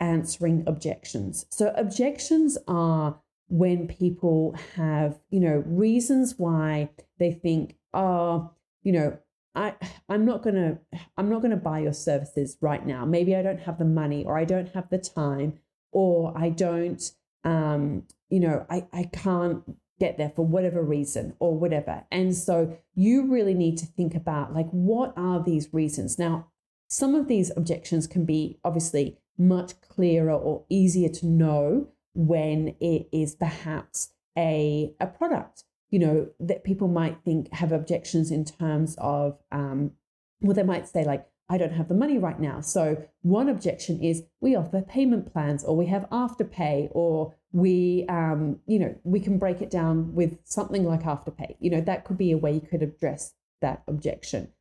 answering 0.00 0.64
objections. 0.66 1.46
So 1.50 1.72
objections 1.76 2.58
are 2.66 3.20
when 3.48 3.86
people 3.86 4.56
have, 4.74 5.20
you 5.30 5.38
know, 5.38 5.62
reasons 5.64 6.34
why 6.36 6.90
they 7.20 7.30
think, 7.30 7.76
oh, 7.94 8.50
you 8.82 8.90
know, 8.90 9.18
I 9.54 9.74
I'm 10.08 10.24
not 10.26 10.42
gonna 10.42 10.80
I'm 11.16 11.30
not 11.30 11.42
gonna 11.42 11.56
buy 11.56 11.78
your 11.78 11.92
services 11.92 12.58
right 12.60 12.84
now. 12.84 13.04
Maybe 13.04 13.36
I 13.36 13.42
don't 13.42 13.60
have 13.60 13.78
the 13.78 13.84
money 13.84 14.24
or 14.24 14.36
I 14.36 14.44
don't 14.44 14.74
have 14.74 14.90
the 14.90 14.98
time 14.98 15.60
or 15.92 16.36
I 16.36 16.48
don't 16.48 17.08
um, 17.46 18.02
you 18.28 18.40
know, 18.40 18.66
I, 18.68 18.86
I 18.92 19.04
can't 19.04 19.62
get 19.98 20.18
there 20.18 20.32
for 20.34 20.44
whatever 20.44 20.82
reason 20.82 21.34
or 21.38 21.56
whatever. 21.56 22.04
And 22.10 22.36
so 22.36 22.76
you 22.94 23.30
really 23.30 23.54
need 23.54 23.78
to 23.78 23.86
think 23.86 24.14
about 24.14 24.52
like 24.52 24.68
what 24.70 25.14
are 25.16 25.42
these 25.42 25.72
reasons? 25.72 26.18
Now, 26.18 26.48
some 26.88 27.14
of 27.14 27.28
these 27.28 27.50
objections 27.56 28.06
can 28.06 28.24
be 28.24 28.58
obviously 28.64 29.18
much 29.38 29.80
clearer 29.80 30.32
or 30.32 30.64
easier 30.68 31.08
to 31.08 31.26
know 31.26 31.88
when 32.14 32.74
it 32.80 33.08
is 33.12 33.34
perhaps 33.34 34.10
a, 34.36 34.94
a 35.00 35.06
product, 35.06 35.64
you 35.90 35.98
know, 35.98 36.28
that 36.40 36.64
people 36.64 36.88
might 36.88 37.18
think 37.24 37.52
have 37.52 37.72
objections 37.72 38.30
in 38.30 38.44
terms 38.44 38.96
of, 38.98 39.38
um, 39.52 39.92
well, 40.40 40.54
they 40.54 40.62
might 40.62 40.88
say, 40.88 41.04
like, 41.04 41.26
I 41.48 41.58
don't 41.58 41.72
have 41.72 41.88
the 41.88 41.94
money 41.94 42.18
right 42.18 42.40
now. 42.40 42.60
So, 42.60 43.04
one 43.22 43.48
objection 43.48 44.02
is 44.02 44.24
we 44.40 44.56
offer 44.56 44.82
payment 44.82 45.32
plans 45.32 45.62
or 45.62 45.76
we 45.76 45.86
have 45.86 46.08
afterpay 46.10 46.88
or 46.90 47.34
we, 47.52 48.04
um, 48.08 48.58
you 48.66 48.78
know, 48.78 48.94
we 49.04 49.20
can 49.20 49.38
break 49.38 49.62
it 49.62 49.70
down 49.70 50.14
with 50.14 50.38
something 50.44 50.84
like 50.84 51.02
afterpay. 51.02 51.56
You 51.60 51.70
know, 51.70 51.80
that 51.82 52.04
could 52.04 52.18
be 52.18 52.32
a 52.32 52.38
way 52.38 52.52
you 52.52 52.60
could 52.60 52.82
address 52.82 53.34
that 53.60 53.82
objection. 53.86 54.52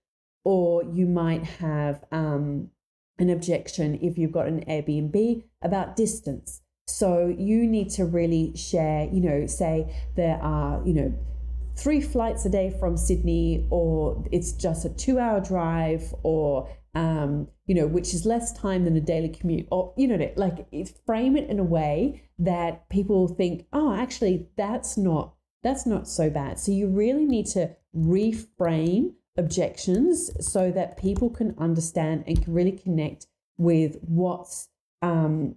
Or 0.43 0.83
you 0.83 1.07
might 1.07 1.43
have 1.43 2.05
um, 2.11 2.69
an 3.17 3.31
objection 3.31 3.99
if 4.01 4.17
you've 4.17 4.31
got 4.31 4.47
an 4.47 4.63
Airbnb 4.65 5.43
about 5.63 5.95
distance. 5.95 6.61
So 6.87 7.33
you 7.35 7.65
need 7.65 7.89
to 7.91 8.05
really 8.05 8.55
share, 8.55 9.09
you 9.11 9.21
know, 9.21 9.47
say 9.47 9.91
there 10.15 10.37
are, 10.41 10.83
you 10.85 10.93
know, 10.93 11.13
three 11.75 12.01
flights 12.01 12.45
a 12.45 12.49
day 12.49 12.75
from 12.79 12.97
Sydney, 12.97 13.67
or 13.69 14.23
it's 14.31 14.51
just 14.53 14.85
a 14.85 14.89
two 14.89 15.19
hour 15.19 15.39
drive, 15.39 16.13
or, 16.23 16.69
um, 16.93 17.47
you 17.65 17.75
know, 17.75 17.87
which 17.87 18.13
is 18.13 18.25
less 18.25 18.53
time 18.53 18.85
than 18.85 18.95
a 18.95 19.01
daily 19.01 19.29
commute, 19.29 19.67
or, 19.71 19.93
you 19.97 20.07
know, 20.07 20.31
like 20.35 20.67
frame 21.05 21.35
it 21.35 21.49
in 21.49 21.59
a 21.59 21.63
way 21.63 22.23
that 22.39 22.87
people 22.89 23.27
think, 23.27 23.65
oh, 23.73 23.93
actually, 23.93 24.47
that's 24.57 24.97
not. 24.97 25.33
That's 25.63 25.85
not 25.87 26.07
so 26.07 26.29
bad. 26.29 26.59
So 26.59 26.71
you 26.71 26.87
really 26.87 27.25
need 27.25 27.47
to 27.47 27.71
reframe 27.97 29.13
objections 29.35 30.31
so 30.39 30.71
that 30.71 30.97
people 30.97 31.29
can 31.29 31.55
understand 31.57 32.23
and 32.27 32.41
can 32.43 32.53
really 32.53 32.71
connect 32.71 33.25
with 33.57 33.97
what's 34.01 34.69
um, 35.01 35.55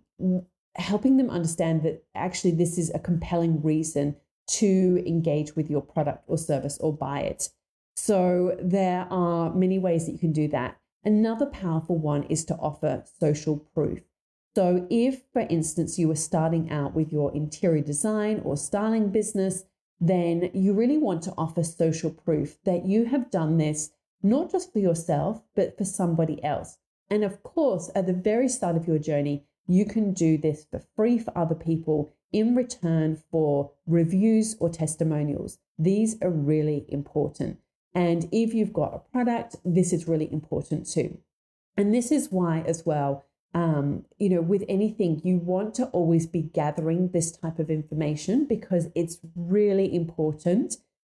helping 0.77 1.17
them 1.17 1.31
understand 1.31 1.83
that 1.83 2.05
actually 2.15 2.53
this 2.53 2.79
is 2.79 2.91
a 2.95 2.99
compelling 2.99 3.63
reason 3.63 4.17
to 4.49 5.03
engage 5.07 5.55
with 5.57 5.71
your 5.71 5.83
product 5.83 6.25
or 6.27 6.39
service 6.39 6.79
or 6.79 6.93
buy 6.93 7.21
it. 7.21 7.51
So 7.97 8.57
there 8.61 9.07
are 9.11 9.53
many 9.53 9.79
ways 9.79 10.07
that 10.07 10.13
you 10.13 10.19
can 10.19 10.33
do 10.33 10.49
that. 10.49 10.79
Another 11.05 11.47
powerful 11.47 11.97
one 11.97 12.25
is 12.25 12.45
to 12.47 12.55
offer 12.57 13.05
social 13.21 13.59
proof. 13.75 14.01
So 14.57 14.87
if, 14.91 15.23
for 15.33 15.47
instance, 15.49 15.99
you 15.99 16.09
were 16.09 16.17
starting 16.17 16.71
out 16.71 16.95
with 16.95 17.13
your 17.13 17.35
interior 17.35 17.83
design 17.83 18.41
or 18.45 18.57
styling 18.57 19.11
business, 19.11 19.65
then 20.01 20.51
you 20.55 20.73
really 20.73 20.99
want 20.99 21.23
to 21.23 21.35
offer 21.37 21.63
social 21.63 22.11
proof 22.11 22.57
that 22.65 22.87
you 22.87 23.05
have 23.07 23.31
done 23.31 23.59
this 23.59 23.91
not 24.23 24.51
just 24.51 24.73
for 24.73 24.81
yourself, 24.81 25.43
but 25.55 25.77
for 25.79 25.85
somebody 25.85 26.43
else. 26.43 26.79
And 27.11 27.25
of 27.25 27.43
course, 27.43 27.91
at 27.95 28.07
the 28.07 28.13
very 28.13 28.49
start 28.49 28.77
of 28.77 28.87
your 28.87 28.99
journey, 28.99 29.45
you 29.67 29.85
can 29.85 30.13
do 30.13 30.37
this 30.39 30.67
for 30.71 30.83
free 30.97 31.19
for 31.19 31.37
other 31.37 31.55
people 31.55 32.11
in 32.33 32.55
return 32.55 33.23
for 33.31 33.73
reviews 33.87 34.57
or 34.61 34.69
testimonials. 34.69 35.59
These 35.79 36.17
are 36.23 36.31
really 36.31 36.85
important. 36.89 37.59
And 37.95 38.29
if 38.33 38.55
you've 38.55 38.73
got 38.73 38.95
a 38.95 39.13
product, 39.13 39.57
this 39.65 39.93
is 39.93 40.09
really 40.09 40.31
important 40.33 40.87
too. 40.87 41.19
And 41.77 41.95
this 41.95 42.11
is 42.11 42.31
why, 42.31 42.65
as 42.67 42.85
well, 42.85 43.25
um, 43.55 44.05
you 44.19 44.29
know, 44.29 44.43
with 44.43 44.65
anything, 44.69 45.21
you 45.25 45.39
want 45.39 45.75
to 45.77 45.87
always 45.87 46.27
be 46.27 46.43
gathering 46.43 47.09
this 47.09 47.33
type 47.33 47.59
of 47.59 47.71
information 47.71 48.47
because 48.47 48.89
it's 48.95 49.19
really 49.35 49.95
important 49.95 50.77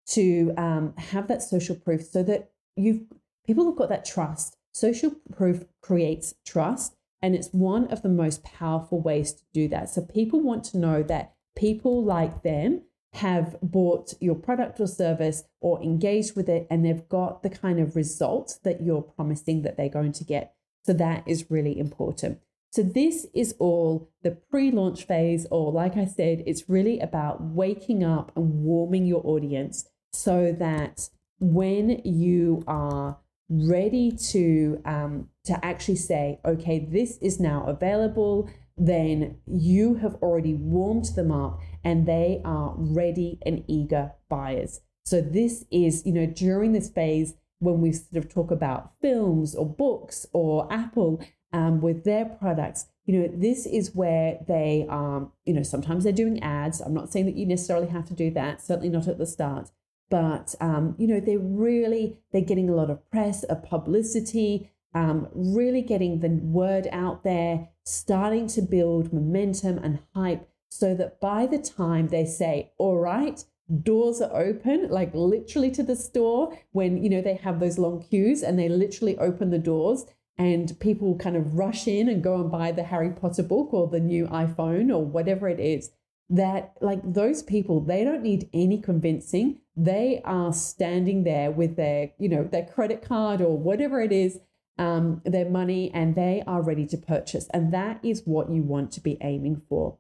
to 0.07 0.53
um, 0.57 0.93
have 0.97 1.27
that 1.27 1.41
social 1.41 1.75
proof 1.75 2.03
so 2.03 2.23
that 2.23 2.51
you've 2.75 3.01
people 3.45 3.65
have 3.65 3.75
got 3.75 3.89
that 3.89 4.05
trust. 4.05 4.57
Social 4.71 5.11
proof 5.35 5.65
creates 5.81 6.35
trust 6.45 6.95
and 7.21 7.35
it's 7.35 7.49
one 7.49 7.87
of 7.87 8.01
the 8.01 8.09
most 8.09 8.43
powerful 8.43 9.01
ways 9.01 9.33
to 9.33 9.43
do 9.53 9.67
that. 9.69 9.89
So 9.89 10.01
people 10.01 10.41
want 10.41 10.63
to 10.65 10.77
know 10.77 11.03
that 11.03 11.33
people 11.55 12.03
like 12.03 12.43
them 12.43 12.83
have 13.13 13.57
bought 13.61 14.13
your 14.19 14.35
product 14.35 14.79
or 14.79 14.87
service 14.87 15.43
or 15.61 15.81
engaged 15.81 16.35
with 16.35 16.47
it 16.47 16.67
and 16.69 16.85
they've 16.85 17.09
got 17.09 17.41
the 17.41 17.49
kind 17.49 17.79
of 17.79 17.95
results 17.95 18.59
that 18.63 18.81
you're 18.81 19.01
promising 19.01 19.63
that 19.63 19.77
they're 19.77 19.89
going 19.89 20.13
to 20.13 20.23
get. 20.23 20.53
So 20.85 20.93
that 20.93 21.23
is 21.27 21.49
really 21.49 21.77
important. 21.77 22.39
So 22.71 22.83
this 22.83 23.25
is 23.33 23.55
all 23.57 24.11
the 24.21 24.31
pre-launch 24.31 25.05
phase 25.05 25.47
or 25.49 25.71
like 25.71 25.97
I 25.97 26.05
said 26.05 26.43
it's 26.45 26.69
really 26.69 26.99
about 26.99 27.41
waking 27.41 28.03
up 28.03 28.31
and 28.35 28.63
warming 28.63 29.07
your 29.07 29.25
audience 29.25 29.89
so 30.13 30.55
that 30.59 31.09
when 31.39 32.01
you 32.05 32.63
are 32.67 33.17
ready 33.49 34.11
to 34.11 34.81
um, 34.85 35.29
to 35.45 35.65
actually 35.65 35.95
say, 35.95 36.39
okay, 36.45 36.79
this 36.79 37.17
is 37.17 37.39
now 37.39 37.65
available, 37.65 38.49
then 38.77 39.37
you 39.47 39.95
have 39.95 40.15
already 40.15 40.53
warmed 40.53 41.05
them 41.15 41.31
up 41.31 41.59
and 41.83 42.05
they 42.05 42.41
are 42.45 42.73
ready 42.77 43.39
and 43.45 43.63
eager 43.67 44.11
buyers. 44.29 44.81
So 45.05 45.21
this 45.21 45.65
is, 45.71 46.05
you 46.05 46.13
know, 46.13 46.27
during 46.27 46.73
this 46.73 46.89
phase 46.89 47.33
when 47.59 47.81
we 47.81 47.91
sort 47.91 48.23
of 48.23 48.31
talk 48.31 48.51
about 48.51 48.91
films 49.01 49.55
or 49.55 49.65
books 49.65 50.25
or 50.31 50.71
Apple 50.71 51.21
um, 51.51 51.81
with 51.81 52.03
their 52.03 52.25
products, 52.25 52.85
you 53.05 53.19
know, 53.19 53.29
this 53.33 53.65
is 53.65 53.95
where 53.95 54.37
they, 54.47 54.85
um, 54.87 55.31
you 55.45 55.53
know, 55.53 55.63
sometimes 55.63 56.03
they're 56.03 56.13
doing 56.13 56.41
ads. 56.43 56.79
I'm 56.79 56.93
not 56.93 57.11
saying 57.11 57.25
that 57.25 57.35
you 57.35 57.47
necessarily 57.47 57.87
have 57.87 58.05
to 58.05 58.13
do 58.13 58.29
that, 58.31 58.61
certainly 58.61 58.89
not 58.89 59.07
at 59.07 59.17
the 59.17 59.25
start 59.25 59.71
but 60.09 60.55
um, 60.59 60.95
you 60.97 61.07
know 61.07 61.19
they're 61.19 61.39
really 61.39 62.17
they're 62.31 62.41
getting 62.41 62.69
a 62.69 62.75
lot 62.75 62.89
of 62.89 63.09
press 63.11 63.45
a 63.49 63.55
publicity 63.55 64.71
um, 64.95 65.27
really 65.33 65.81
getting 65.81 66.19
the 66.19 66.29
word 66.29 66.87
out 66.91 67.23
there 67.23 67.69
starting 67.83 68.47
to 68.47 68.61
build 68.61 69.13
momentum 69.13 69.77
and 69.77 69.99
hype 70.15 70.47
so 70.69 70.95
that 70.95 71.19
by 71.19 71.45
the 71.45 71.59
time 71.59 72.07
they 72.07 72.25
say 72.25 72.71
all 72.77 72.97
right 72.97 73.45
doors 73.83 74.19
are 74.19 74.35
open 74.41 74.87
like 74.89 75.13
literally 75.13 75.69
to 75.69 75.83
the 75.83 75.95
store 75.95 76.57
when 76.71 77.01
you 77.03 77.09
know 77.09 77.21
they 77.21 77.35
have 77.35 77.59
those 77.59 77.77
long 77.77 78.01
queues 78.01 78.41
and 78.41 78.57
they 78.57 78.67
literally 78.67 79.17
open 79.19 79.51
the 79.51 79.59
doors 79.59 80.05
and 80.39 80.79
people 80.79 81.15
kind 81.17 81.35
of 81.35 81.53
rush 81.55 81.87
in 81.87 82.09
and 82.09 82.23
go 82.23 82.35
and 82.35 82.49
buy 82.51 82.71
the 82.71 82.83
harry 82.83 83.11
potter 83.11 83.43
book 83.43 83.71
or 83.71 83.87
the 83.87 83.99
new 83.99 84.25
iphone 84.27 84.89
or 84.89 85.05
whatever 85.05 85.47
it 85.47 85.59
is 85.59 85.91
that 86.29 86.73
like 86.79 87.01
those 87.03 87.41
people 87.41 87.79
they 87.79 88.03
don't 88.03 88.21
need 88.21 88.47
any 88.53 88.79
convincing 88.79 89.59
they 89.75 90.21
are 90.25 90.53
standing 90.53 91.23
there 91.23 91.49
with 91.49 91.75
their 91.75 92.11
you 92.19 92.29
know 92.29 92.43
their 92.43 92.65
credit 92.65 93.01
card 93.01 93.41
or 93.41 93.57
whatever 93.57 93.99
it 94.01 94.11
is 94.11 94.39
um, 94.79 95.21
their 95.25 95.47
money 95.47 95.91
and 95.93 96.15
they 96.15 96.41
are 96.47 96.61
ready 96.61 96.87
to 96.87 96.97
purchase. 96.97 97.47
And 97.53 97.71
that 97.73 97.99
is 98.01 98.23
what 98.25 98.49
you 98.49 98.63
want 98.63 98.91
to 98.93 99.01
be 99.01 99.17
aiming 99.21 99.61
for. 99.67 99.97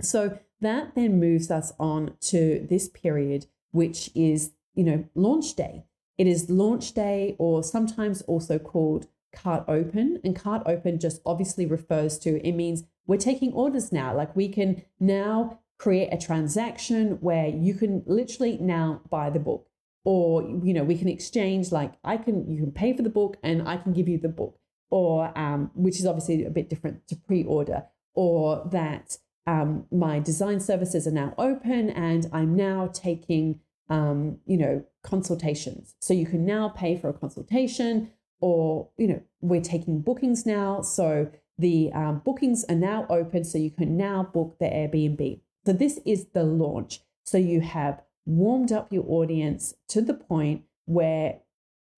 So 0.00 0.38
that 0.60 0.94
then 0.94 1.20
moves 1.20 1.50
us 1.50 1.72
on 1.78 2.14
to 2.22 2.66
this 2.70 2.88
period, 2.88 3.46
which 3.72 4.10
is, 4.14 4.52
you 4.74 4.84
know, 4.84 5.04
launch 5.14 5.54
day. 5.54 5.84
It 6.16 6.28
is 6.28 6.48
launch 6.48 6.92
day, 6.94 7.34
or 7.38 7.64
sometimes 7.64 8.22
also 8.22 8.58
called 8.58 9.08
cart 9.34 9.64
open. 9.66 10.20
And 10.22 10.36
cart 10.36 10.62
open 10.64 11.00
just 11.00 11.20
obviously 11.26 11.66
refers 11.66 12.16
to 12.20 12.40
it 12.46 12.52
means 12.52 12.84
we're 13.06 13.16
taking 13.16 13.52
orders 13.52 13.92
now. 13.92 14.14
Like 14.14 14.34
we 14.34 14.48
can 14.48 14.82
now 14.98 15.60
create 15.78 16.08
a 16.12 16.18
transaction 16.18 17.18
where 17.20 17.48
you 17.48 17.74
can 17.74 18.02
literally 18.06 18.58
now 18.58 19.00
buy 19.10 19.30
the 19.30 19.38
book. 19.38 19.66
Or 20.04 20.42
you 20.42 20.74
know 20.74 20.84
we 20.84 20.98
can 20.98 21.08
exchange 21.08 21.72
like 21.72 21.94
i 22.04 22.18
can 22.18 22.46
you 22.50 22.60
can 22.60 22.72
pay 22.72 22.94
for 22.94 23.02
the 23.02 23.08
book 23.08 23.38
and 23.42 23.66
i 23.66 23.78
can 23.78 23.94
give 23.94 24.06
you 24.06 24.18
the 24.18 24.28
book. 24.28 24.58
Or 24.90 25.36
um, 25.36 25.70
which 25.74 25.98
is 25.98 26.06
obviously 26.06 26.44
a 26.44 26.50
bit 26.50 26.68
different 26.68 27.08
to 27.08 27.16
pre-order. 27.16 27.84
Or 28.14 28.68
that 28.70 29.16
um, 29.46 29.86
my 29.90 30.20
design 30.20 30.60
services 30.60 31.06
are 31.06 31.10
now 31.10 31.34
open 31.38 31.90
and 31.90 32.28
i'm 32.32 32.54
now 32.54 32.90
taking 32.92 33.60
um, 33.88 34.38
you 34.46 34.58
know 34.58 34.84
consultations. 35.02 35.94
So 36.00 36.14
you 36.14 36.26
can 36.26 36.44
now 36.44 36.68
pay 36.68 36.96
for 36.96 37.08
a 37.08 37.14
consultation 37.14 38.10
or 38.40 38.88
you 38.98 39.08
know 39.08 39.22
we're 39.40 39.60
taking 39.60 40.00
bookings 40.00 40.44
now. 40.44 40.82
So 40.82 41.30
the 41.58 41.90
um, 41.92 42.20
bookings 42.24 42.64
are 42.68 42.74
now 42.74 43.06
open 43.08 43.44
so 43.44 43.58
you 43.58 43.70
can 43.70 43.96
now 43.96 44.22
book 44.22 44.56
the 44.58 44.66
airbnb 44.66 45.40
so 45.64 45.72
this 45.72 46.00
is 46.04 46.26
the 46.34 46.42
launch 46.42 47.00
so 47.24 47.38
you 47.38 47.60
have 47.60 48.02
warmed 48.26 48.72
up 48.72 48.92
your 48.92 49.04
audience 49.08 49.74
to 49.88 50.00
the 50.00 50.14
point 50.14 50.62
where 50.86 51.40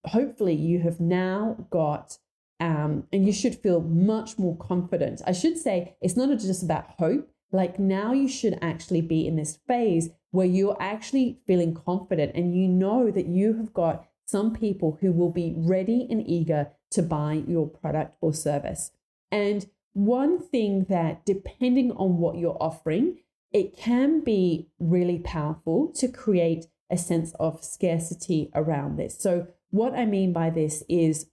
hopefully 0.06 0.54
you 0.54 0.80
have 0.80 1.00
now 1.00 1.66
got 1.70 2.18
um, 2.60 3.06
and 3.12 3.26
you 3.26 3.32
should 3.32 3.56
feel 3.56 3.80
much 3.80 4.38
more 4.38 4.56
confident. 4.56 5.20
I 5.26 5.32
should 5.32 5.58
say 5.58 5.96
it's 6.00 6.16
not 6.16 6.30
just 6.38 6.62
about 6.62 6.94
hope. 6.98 7.28
Like 7.52 7.78
now 7.78 8.12
you 8.12 8.28
should 8.28 8.58
actually 8.62 9.02
be 9.02 9.26
in 9.26 9.36
this 9.36 9.58
phase 9.68 10.10
where 10.30 10.46
you're 10.46 10.76
actually 10.80 11.38
feeling 11.46 11.74
confident 11.74 12.32
and 12.34 12.54
you 12.54 12.66
know 12.68 13.10
that 13.10 13.26
you 13.26 13.54
have 13.54 13.72
got 13.72 14.06
some 14.26 14.54
people 14.54 14.98
who 15.00 15.12
will 15.12 15.30
be 15.30 15.54
ready 15.56 16.06
and 16.10 16.26
eager 16.28 16.68
to 16.90 17.02
buy 17.02 17.44
your 17.46 17.68
product 17.68 18.16
or 18.20 18.32
service. 18.32 18.90
And 19.30 19.66
one 19.92 20.38
thing 20.38 20.84
that, 20.88 21.24
depending 21.24 21.92
on 21.92 22.18
what 22.18 22.36
you're 22.36 22.56
offering, 22.60 23.18
it 23.52 23.76
can 23.76 24.20
be 24.20 24.68
really 24.78 25.18
powerful 25.18 25.90
to 25.94 26.08
create 26.08 26.66
a 26.90 26.98
sense 26.98 27.32
of 27.40 27.64
scarcity 27.64 28.50
around 28.54 28.96
this. 28.96 29.18
So, 29.18 29.48
what 29.70 29.94
I 29.94 30.04
mean 30.04 30.32
by 30.32 30.50
this 30.50 30.84
is 30.88 31.30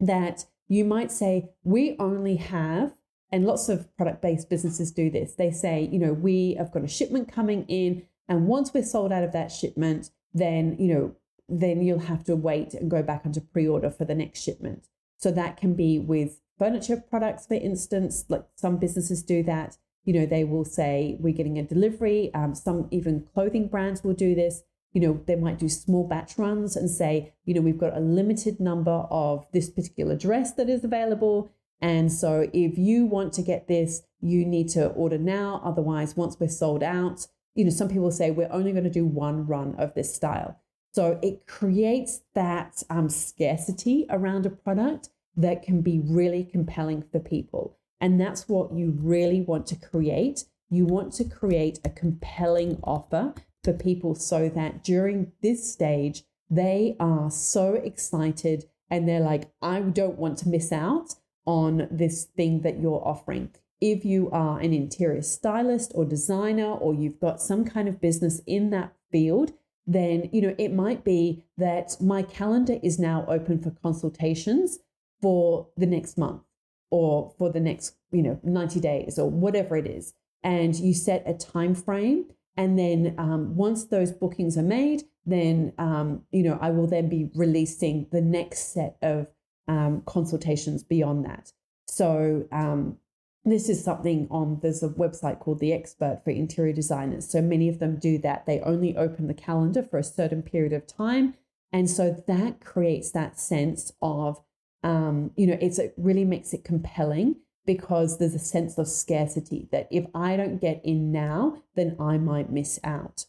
that 0.00 0.44
you 0.68 0.84
might 0.84 1.12
say, 1.12 1.50
we 1.62 1.96
only 1.98 2.36
have, 2.36 2.94
and 3.30 3.46
lots 3.46 3.68
of 3.68 3.94
product 3.96 4.22
based 4.22 4.50
businesses 4.50 4.90
do 4.90 5.10
this. 5.10 5.34
They 5.34 5.50
say, 5.50 5.88
you 5.90 5.98
know, 5.98 6.12
we 6.12 6.54
have 6.54 6.72
got 6.72 6.84
a 6.84 6.88
shipment 6.88 7.32
coming 7.32 7.64
in, 7.68 8.04
and 8.28 8.46
once 8.46 8.74
we're 8.74 8.82
sold 8.82 9.12
out 9.12 9.24
of 9.24 9.32
that 9.32 9.52
shipment, 9.52 10.10
then, 10.32 10.76
you 10.78 10.92
know, 10.92 11.14
then 11.48 11.82
you'll 11.82 11.98
have 12.00 12.24
to 12.24 12.36
wait 12.36 12.74
and 12.74 12.90
go 12.90 13.02
back 13.02 13.22
onto 13.24 13.40
pre 13.40 13.68
order 13.68 13.90
for 13.90 14.04
the 14.04 14.14
next 14.14 14.42
shipment. 14.42 14.88
So, 15.18 15.30
that 15.30 15.56
can 15.56 15.74
be 15.74 15.98
with 15.98 16.40
furniture 16.58 16.96
products, 16.96 17.46
for 17.46 17.54
instance, 17.54 18.24
like 18.28 18.44
some 18.56 18.76
businesses 18.78 19.22
do 19.22 19.42
that 19.44 19.76
you 20.04 20.12
know, 20.12 20.26
they 20.26 20.44
will 20.44 20.64
say, 20.64 21.16
we're 21.18 21.34
getting 21.34 21.58
a 21.58 21.62
delivery. 21.62 22.32
Um, 22.34 22.54
some 22.54 22.88
even 22.90 23.26
clothing 23.32 23.68
brands 23.68 24.04
will 24.04 24.14
do 24.14 24.34
this. 24.34 24.62
You 24.92 25.00
know, 25.00 25.20
they 25.26 25.34
might 25.34 25.58
do 25.58 25.68
small 25.68 26.06
batch 26.06 26.38
runs 26.38 26.76
and 26.76 26.88
say, 26.88 27.34
you 27.44 27.54
know, 27.54 27.60
we've 27.60 27.78
got 27.78 27.96
a 27.96 28.00
limited 28.00 28.60
number 28.60 29.06
of 29.10 29.46
this 29.52 29.68
particular 29.68 30.14
dress 30.14 30.52
that 30.52 30.68
is 30.68 30.84
available. 30.84 31.50
And 31.80 32.12
so 32.12 32.48
if 32.52 32.78
you 32.78 33.06
want 33.06 33.32
to 33.34 33.42
get 33.42 33.66
this, 33.66 34.02
you 34.20 34.44
need 34.44 34.68
to 34.70 34.88
order 34.88 35.18
now. 35.18 35.60
Otherwise, 35.64 36.16
once 36.16 36.38
we're 36.38 36.48
sold 36.48 36.82
out, 36.82 37.26
you 37.54 37.64
know, 37.64 37.70
some 37.70 37.88
people 37.88 38.10
say 38.10 38.30
we're 38.30 38.52
only 38.52 38.72
going 38.72 38.84
to 38.84 38.90
do 38.90 39.04
one 39.04 39.46
run 39.46 39.74
of 39.76 39.94
this 39.94 40.14
style. 40.14 40.60
So 40.92 41.18
it 41.22 41.46
creates 41.46 42.20
that 42.34 42.82
um, 42.88 43.08
scarcity 43.08 44.06
around 44.10 44.46
a 44.46 44.50
product 44.50 45.08
that 45.36 45.62
can 45.62 45.80
be 45.80 46.00
really 46.00 46.44
compelling 46.44 47.02
for 47.10 47.18
people. 47.18 47.76
And 48.00 48.20
that's 48.20 48.48
what 48.48 48.72
you 48.72 48.96
really 48.98 49.40
want 49.40 49.66
to 49.68 49.76
create. 49.76 50.44
You 50.70 50.86
want 50.86 51.12
to 51.14 51.24
create 51.24 51.80
a 51.84 51.90
compelling 51.90 52.78
offer 52.84 53.34
for 53.62 53.72
people 53.72 54.14
so 54.14 54.48
that 54.50 54.84
during 54.84 55.32
this 55.40 55.72
stage, 55.72 56.24
they 56.50 56.96
are 57.00 57.30
so 57.30 57.74
excited 57.74 58.66
and 58.90 59.08
they're 59.08 59.20
like, 59.20 59.50
I 59.62 59.80
don't 59.80 60.18
want 60.18 60.38
to 60.38 60.48
miss 60.48 60.70
out 60.70 61.14
on 61.46 61.88
this 61.90 62.24
thing 62.24 62.60
that 62.60 62.78
you're 62.78 63.02
offering. 63.04 63.50
If 63.80 64.04
you 64.04 64.30
are 64.30 64.60
an 64.60 64.72
interior 64.72 65.22
stylist 65.22 65.92
or 65.94 66.04
designer, 66.04 66.72
or 66.72 66.94
you've 66.94 67.20
got 67.20 67.40
some 67.40 67.64
kind 67.64 67.88
of 67.88 68.00
business 68.00 68.40
in 68.46 68.70
that 68.70 68.94
field, 69.10 69.52
then 69.86 70.30
you 70.32 70.40
know 70.40 70.54
it 70.58 70.72
might 70.72 71.04
be 71.04 71.44
that 71.58 71.96
my 72.00 72.22
calendar 72.22 72.78
is 72.82 72.98
now 72.98 73.26
open 73.28 73.60
for 73.60 73.70
consultations 73.70 74.78
for 75.24 75.68
the 75.74 75.86
next 75.86 76.18
month 76.18 76.42
or 76.90 77.32
for 77.38 77.50
the 77.50 77.60
next 77.60 77.96
you 78.12 78.22
know 78.22 78.38
90 78.42 78.78
days 78.80 79.18
or 79.18 79.30
whatever 79.30 79.76
it 79.76 79.86
is. 79.86 80.12
And 80.42 80.76
you 80.76 80.92
set 80.92 81.22
a 81.26 81.32
time 81.32 81.74
frame 81.74 82.26
and 82.58 82.78
then 82.78 83.14
um, 83.16 83.56
once 83.56 83.86
those 83.86 84.12
bookings 84.12 84.58
are 84.58 84.62
made 84.62 85.04
then 85.26 85.72
um, 85.78 86.22
you 86.30 86.42
know 86.42 86.58
i 86.60 86.68
will 86.68 86.86
then 86.86 87.08
be 87.08 87.30
releasing 87.34 88.06
the 88.12 88.20
next 88.20 88.74
set 88.74 88.98
of 89.00 89.26
um, 89.68 90.02
consultations 90.06 90.82
beyond 90.82 91.24
that. 91.24 91.52
So 91.86 92.46
um, 92.52 92.98
this 93.44 93.68
is 93.68 93.82
something 93.82 94.26
on 94.30 94.60
there's 94.62 94.82
a 94.82 94.88
website 94.88 95.38
called 95.38 95.60
the 95.60 95.72
expert 95.72 96.22
for 96.24 96.30
interior 96.30 96.72
designers. 96.72 97.28
So 97.28 97.42
many 97.42 97.68
of 97.68 97.78
them 97.78 97.96
do 97.96 98.18
that. 98.18 98.46
They 98.46 98.60
only 98.60 98.96
open 98.96 99.26
the 99.26 99.34
calendar 99.34 99.82
for 99.82 99.98
a 99.98 100.04
certain 100.04 100.42
period 100.42 100.72
of 100.72 100.86
time. 100.86 101.34
And 101.72 101.90
so 101.90 102.22
that 102.26 102.64
creates 102.64 103.10
that 103.12 103.38
sense 103.38 103.92
of 104.00 104.40
um, 104.84 105.30
you 105.36 105.46
know, 105.46 105.58
it's, 105.60 105.78
it 105.78 105.94
really 105.96 106.24
makes 106.24 106.52
it 106.52 106.62
compelling 106.62 107.36
because 107.66 108.18
there's 108.18 108.34
a 108.34 108.38
sense 108.38 108.76
of 108.76 108.86
scarcity 108.86 109.66
that 109.72 109.88
if 109.90 110.04
I 110.14 110.36
don't 110.36 110.60
get 110.60 110.84
in 110.84 111.10
now, 111.10 111.62
then 111.74 111.96
I 111.98 112.18
might 112.18 112.52
miss 112.52 112.78
out. 112.84 113.24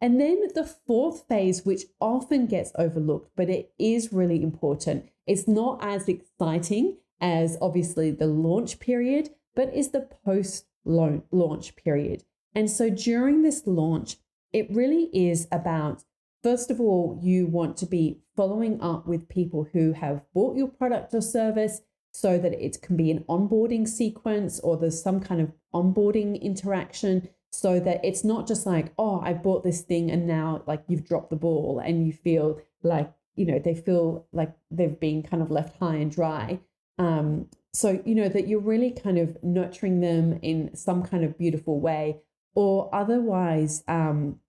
And 0.00 0.20
then 0.20 0.48
the 0.54 0.64
fourth 0.86 1.26
phase, 1.26 1.64
which 1.64 1.84
often 1.98 2.46
gets 2.46 2.70
overlooked, 2.76 3.32
but 3.34 3.48
it 3.48 3.72
is 3.78 4.12
really 4.12 4.42
important, 4.42 5.08
it's 5.26 5.48
not 5.48 5.82
as 5.82 6.08
exciting 6.08 6.98
as 7.20 7.56
obviously 7.60 8.10
the 8.10 8.26
launch 8.26 8.78
period, 8.78 9.30
but 9.56 9.74
is 9.74 9.90
the 9.90 10.08
post 10.24 10.66
launch 10.84 11.74
period. 11.74 12.24
And 12.54 12.70
so 12.70 12.90
during 12.90 13.42
this 13.42 13.66
launch, 13.66 14.16
it 14.52 14.70
really 14.70 15.10
is 15.12 15.48
about 15.50 16.04
First 16.42 16.70
of 16.70 16.80
all, 16.80 17.18
you 17.22 17.46
want 17.46 17.76
to 17.78 17.86
be 17.86 18.20
following 18.36 18.80
up 18.80 19.06
with 19.06 19.28
people 19.28 19.68
who 19.72 19.92
have 19.92 20.22
bought 20.32 20.56
your 20.56 20.68
product 20.68 21.12
or 21.12 21.20
service 21.20 21.80
so 22.12 22.38
that 22.38 22.52
it 22.52 22.80
can 22.80 22.96
be 22.96 23.10
an 23.10 23.24
onboarding 23.28 23.86
sequence 23.86 24.60
or 24.60 24.76
there's 24.76 25.02
some 25.02 25.20
kind 25.20 25.40
of 25.40 25.52
onboarding 25.74 26.40
interaction 26.40 27.28
so 27.50 27.80
that 27.80 28.04
it's 28.04 28.24
not 28.24 28.46
just 28.46 28.66
like, 28.66 28.92
oh, 28.98 29.20
I 29.20 29.32
bought 29.32 29.64
this 29.64 29.82
thing 29.82 30.10
and 30.10 30.26
now 30.26 30.62
like 30.66 30.84
you've 30.86 31.06
dropped 31.06 31.30
the 31.30 31.36
ball 31.36 31.80
and 31.84 32.06
you 32.06 32.12
feel 32.12 32.60
like, 32.82 33.12
you 33.36 33.46
know, 33.46 33.58
they 33.58 33.74
feel 33.74 34.26
like 34.32 34.52
they've 34.70 34.98
been 34.98 35.22
kind 35.22 35.42
of 35.42 35.50
left 35.50 35.78
high 35.78 35.96
and 35.96 36.10
dry. 36.10 36.60
Um, 36.98 37.48
so, 37.72 38.02
you 38.04 38.14
know, 38.14 38.28
that 38.28 38.48
you're 38.48 38.60
really 38.60 38.90
kind 38.90 39.18
of 39.18 39.42
nurturing 39.42 40.00
them 40.00 40.38
in 40.42 40.74
some 40.76 41.02
kind 41.02 41.24
of 41.24 41.38
beautiful 41.38 41.80
way 41.80 42.18
or 42.54 42.92
otherwise, 42.92 43.84
um, 43.88 44.40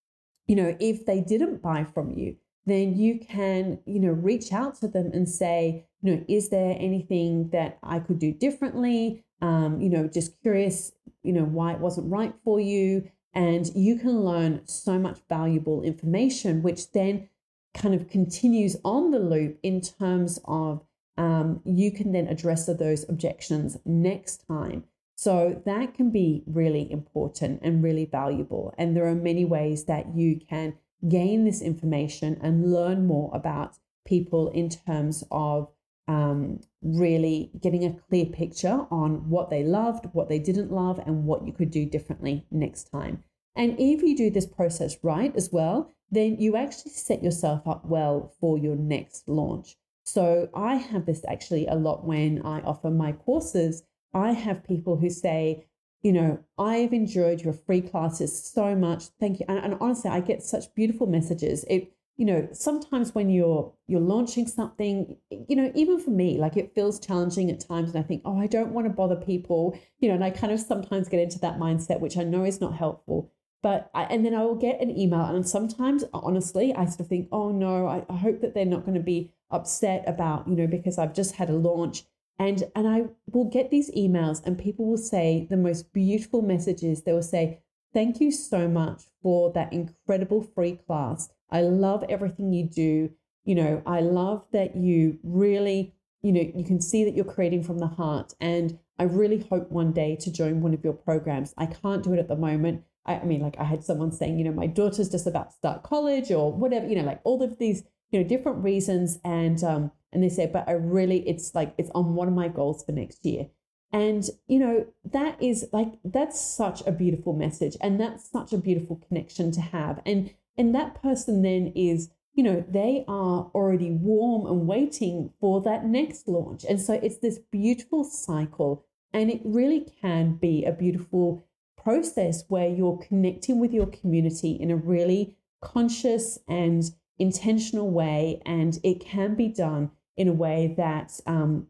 you 0.49 0.55
know, 0.55 0.75
if 0.79 1.05
they 1.05 1.21
didn't 1.21 1.61
buy 1.61 1.83
from 1.83 2.09
you, 2.09 2.35
then 2.65 2.97
you 2.97 3.19
can, 3.19 3.79
you 3.85 3.99
know, 3.99 4.09
reach 4.09 4.51
out 4.51 4.73
to 4.73 4.87
them 4.87 5.11
and 5.13 5.29
say, 5.29 5.85
you 6.01 6.15
know, 6.15 6.25
is 6.27 6.49
there 6.49 6.75
anything 6.79 7.49
that 7.51 7.77
I 7.83 7.99
could 7.99 8.17
do 8.17 8.33
differently? 8.33 9.23
Um, 9.43 9.79
you 9.79 9.89
know, 9.89 10.07
just 10.07 10.41
curious, 10.41 10.91
you 11.21 11.33
know, 11.33 11.45
why 11.45 11.73
it 11.73 11.79
wasn't 11.79 12.11
right 12.11 12.33
for 12.43 12.59
you. 12.59 13.11
And 13.31 13.67
you 13.75 13.99
can 13.99 14.21
learn 14.21 14.61
so 14.65 14.97
much 14.97 15.19
valuable 15.29 15.83
information, 15.83 16.63
which 16.63 16.93
then 16.93 17.29
kind 17.75 17.93
of 17.93 18.09
continues 18.09 18.75
on 18.83 19.11
the 19.11 19.19
loop 19.19 19.59
in 19.61 19.81
terms 19.81 20.39
of 20.45 20.83
um, 21.15 21.61
you 21.63 21.91
can 21.91 22.11
then 22.11 22.27
address 22.27 22.65
those 22.65 23.07
objections 23.07 23.77
next 23.85 24.47
time. 24.47 24.85
So 25.19 25.61
that 25.65 25.95
can 25.95 26.11
be 26.11 26.43
really 26.47 26.89
important 26.89 27.59
and 27.61 27.83
really 27.83 28.05
valuable. 28.05 28.73
And 28.77 28.95
there 28.95 29.05
are 29.05 29.15
many 29.15 29.43
ways 29.43 29.83
that 29.83 30.15
you 30.15 30.39
can 30.49 30.75
gain 31.09 31.43
this 31.43 31.61
information 31.61 32.39
and 32.41 32.71
learn 32.71 33.05
more 33.05 33.29
about 33.33 33.75
people 34.07 34.47
in 34.51 34.69
terms 34.69 35.25
of 35.29 35.67
um, 36.07 36.61
really 36.81 37.51
getting 37.59 37.83
a 37.83 37.91
clear 38.07 38.27
picture 38.27 38.85
on 38.89 39.29
what 39.29 39.49
they 39.49 39.61
loved, 39.61 40.05
what 40.13 40.29
they 40.29 40.39
didn't 40.39 40.71
love, 40.71 40.99
and 41.05 41.25
what 41.25 41.45
you 41.45 41.51
could 41.51 41.69
do 41.69 41.85
differently 41.85 42.45
next 42.49 42.85
time. 42.85 43.21
And 43.57 43.75
if 43.77 44.01
you 44.01 44.15
do 44.15 44.29
this 44.29 44.45
process 44.45 44.95
right 45.03 45.35
as 45.35 45.49
well, 45.51 45.91
then 46.09 46.37
you 46.39 46.55
actually 46.55 46.93
set 46.93 47.21
yourself 47.21 47.67
up 47.67 47.83
well 47.83 48.33
for 48.39 48.57
your 48.57 48.77
next 48.77 49.27
launch. 49.27 49.75
So 50.05 50.47
I 50.55 50.75
have 50.75 51.05
this 51.05 51.25
actually 51.27 51.67
a 51.67 51.75
lot 51.75 52.05
when 52.05 52.41
I 52.45 52.61
offer 52.61 52.89
my 52.89 53.11
courses. 53.11 53.83
I 54.13 54.31
have 54.31 54.63
people 54.63 54.97
who 54.97 55.09
say, 55.09 55.65
you 56.01 56.13
know, 56.13 56.39
I've 56.57 56.93
enjoyed 56.93 57.41
your 57.41 57.53
free 57.53 57.81
classes 57.81 58.43
so 58.43 58.75
much. 58.75 59.05
Thank 59.19 59.39
you. 59.39 59.45
And, 59.49 59.59
and 59.59 59.77
honestly, 59.81 60.09
I 60.09 60.21
get 60.21 60.41
such 60.43 60.73
beautiful 60.73 61.07
messages. 61.07 61.65
It 61.69 61.93
you 62.19 62.25
know 62.25 62.49
sometimes 62.51 63.15
when 63.15 63.29
you're 63.29 63.73
you're 63.87 64.01
launching 64.01 64.45
something 64.45 65.15
you 65.31 65.55
know 65.55 65.71
even 65.73 65.97
for 65.97 66.09
me 66.09 66.37
like 66.37 66.57
it 66.57 66.75
feels 66.75 66.99
challenging 66.99 67.49
at 67.49 67.61
times 67.61 67.91
and 67.91 68.03
i 68.03 68.05
think 68.05 68.21
oh 68.25 68.37
i 68.37 68.45
don't 68.45 68.73
want 68.73 68.85
to 68.85 68.93
bother 68.93 69.15
people 69.15 69.79
you 69.99 70.09
know 70.09 70.15
and 70.15 70.23
i 70.23 70.29
kind 70.29 70.51
of 70.51 70.59
sometimes 70.59 71.07
get 71.07 71.21
into 71.21 71.39
that 71.39 71.57
mindset 71.57 72.01
which 72.01 72.17
i 72.17 72.23
know 72.23 72.43
is 72.43 72.59
not 72.59 72.75
helpful 72.75 73.31
but 73.63 73.89
I, 73.93 74.03
and 74.03 74.25
then 74.25 74.35
i 74.35 74.43
will 74.43 74.55
get 74.55 74.81
an 74.81 74.95
email 74.99 75.21
and 75.21 75.47
sometimes 75.47 76.03
honestly 76.13 76.75
i 76.75 76.83
sort 76.85 76.99
of 76.99 77.07
think 77.07 77.29
oh 77.31 77.51
no 77.51 77.87
I, 77.87 78.03
I 78.09 78.17
hope 78.17 78.41
that 78.41 78.53
they're 78.53 78.65
not 78.65 78.85
going 78.85 78.97
to 78.97 79.03
be 79.03 79.31
upset 79.49 80.03
about 80.05 80.45
you 80.45 80.57
know 80.57 80.67
because 80.67 80.97
i've 80.97 81.15
just 81.15 81.35
had 81.35 81.49
a 81.49 81.53
launch 81.53 82.03
and 82.39 82.63
and 82.75 82.87
i 82.87 83.03
will 83.31 83.45
get 83.45 83.69
these 83.69 83.91
emails 83.91 84.43
and 84.45 84.57
people 84.57 84.85
will 84.85 84.97
say 84.97 85.45
the 85.49 85.57
most 85.57 85.93
beautiful 85.93 86.41
messages 86.41 87.03
they 87.03 87.13
will 87.13 87.21
say 87.21 87.61
thank 87.93 88.19
you 88.19 88.31
so 88.31 88.67
much 88.67 89.03
for 89.21 89.51
that 89.53 89.71
incredible 89.71 90.41
free 90.41 90.79
class 90.87 91.29
I 91.51 91.61
love 91.61 92.03
everything 92.09 92.53
you 92.53 92.65
do. 92.65 93.11
You 93.45 93.55
know, 93.55 93.81
I 93.85 94.01
love 94.01 94.45
that 94.51 94.75
you 94.75 95.17
really, 95.23 95.93
you 96.21 96.31
know, 96.31 96.41
you 96.55 96.63
can 96.63 96.81
see 96.81 97.03
that 97.03 97.15
you're 97.15 97.25
creating 97.25 97.63
from 97.63 97.79
the 97.79 97.87
heart. 97.87 98.33
And 98.39 98.77
I 98.97 99.03
really 99.03 99.45
hope 99.49 99.71
one 99.71 99.91
day 99.91 100.15
to 100.17 100.31
join 100.31 100.61
one 100.61 100.73
of 100.73 100.83
your 100.83 100.93
programs. 100.93 101.53
I 101.57 101.65
can't 101.65 102.03
do 102.03 102.13
it 102.13 102.19
at 102.19 102.27
the 102.27 102.35
moment. 102.35 102.83
I, 103.05 103.15
I 103.15 103.23
mean, 103.23 103.41
like 103.41 103.55
I 103.57 103.63
had 103.63 103.83
someone 103.83 104.11
saying, 104.11 104.37
you 104.37 104.45
know, 104.45 104.51
my 104.51 104.67
daughter's 104.67 105.09
just 105.09 105.25
about 105.25 105.51
to 105.51 105.55
start 105.55 105.83
college 105.83 106.31
or 106.31 106.51
whatever, 106.51 106.87
you 106.87 106.95
know, 106.95 107.03
like 107.03 107.21
all 107.23 107.41
of 107.41 107.57
these, 107.57 107.83
you 108.11 108.21
know, 108.21 108.27
different 108.27 108.63
reasons. 108.63 109.19
And 109.23 109.63
um, 109.63 109.91
and 110.11 110.23
they 110.23 110.29
say, 110.29 110.45
but 110.51 110.67
I 110.67 110.73
really, 110.73 111.27
it's 111.27 111.53
like 111.53 111.73
it's 111.77 111.91
on 111.93 112.15
one 112.15 112.27
of 112.27 112.33
my 112.33 112.47
goals 112.47 112.83
for 112.83 112.91
next 112.91 113.25
year. 113.25 113.47
And, 113.91 114.29
you 114.47 114.59
know, 114.59 114.85
that 115.11 115.41
is 115.41 115.67
like, 115.71 115.93
that's 116.03 116.39
such 116.39 116.85
a 116.85 116.91
beautiful 116.91 117.33
message. 117.33 117.75
And 117.81 117.99
that's 117.99 118.29
such 118.29 118.53
a 118.53 118.57
beautiful 118.57 119.01
connection 119.07 119.51
to 119.51 119.61
have. 119.61 120.01
And 120.05 120.31
and 120.57 120.75
that 120.75 121.01
person 121.01 121.41
then 121.41 121.71
is, 121.73 122.09
you 122.33 122.43
know, 122.43 122.65
they 122.67 123.05
are 123.07 123.49
already 123.55 123.91
warm 123.91 124.45
and 124.45 124.67
waiting 124.67 125.31
for 125.39 125.61
that 125.61 125.85
next 125.85 126.27
launch. 126.27 126.65
And 126.67 126.81
so 126.81 126.93
it's 126.95 127.19
this 127.19 127.39
beautiful 127.49 128.03
cycle. 128.03 128.85
And 129.13 129.31
it 129.31 129.41
really 129.45 129.87
can 130.01 130.33
be 130.33 130.65
a 130.65 130.73
beautiful 130.73 131.47
process 131.81 132.43
where 132.49 132.67
you're 132.67 132.97
connecting 132.97 133.59
with 133.59 133.71
your 133.71 133.85
community 133.85 134.51
in 134.51 134.69
a 134.69 134.75
really 134.75 135.37
conscious 135.61 136.37
and 136.47 136.83
intentional 137.17 137.89
way. 137.89 138.41
And 138.45 138.79
it 138.83 138.99
can 138.99 139.35
be 139.35 139.47
done 139.47 139.91
in 140.19 140.27
a 140.27 140.33
way 140.33 140.75
that, 140.77 141.19
um, 141.25 141.67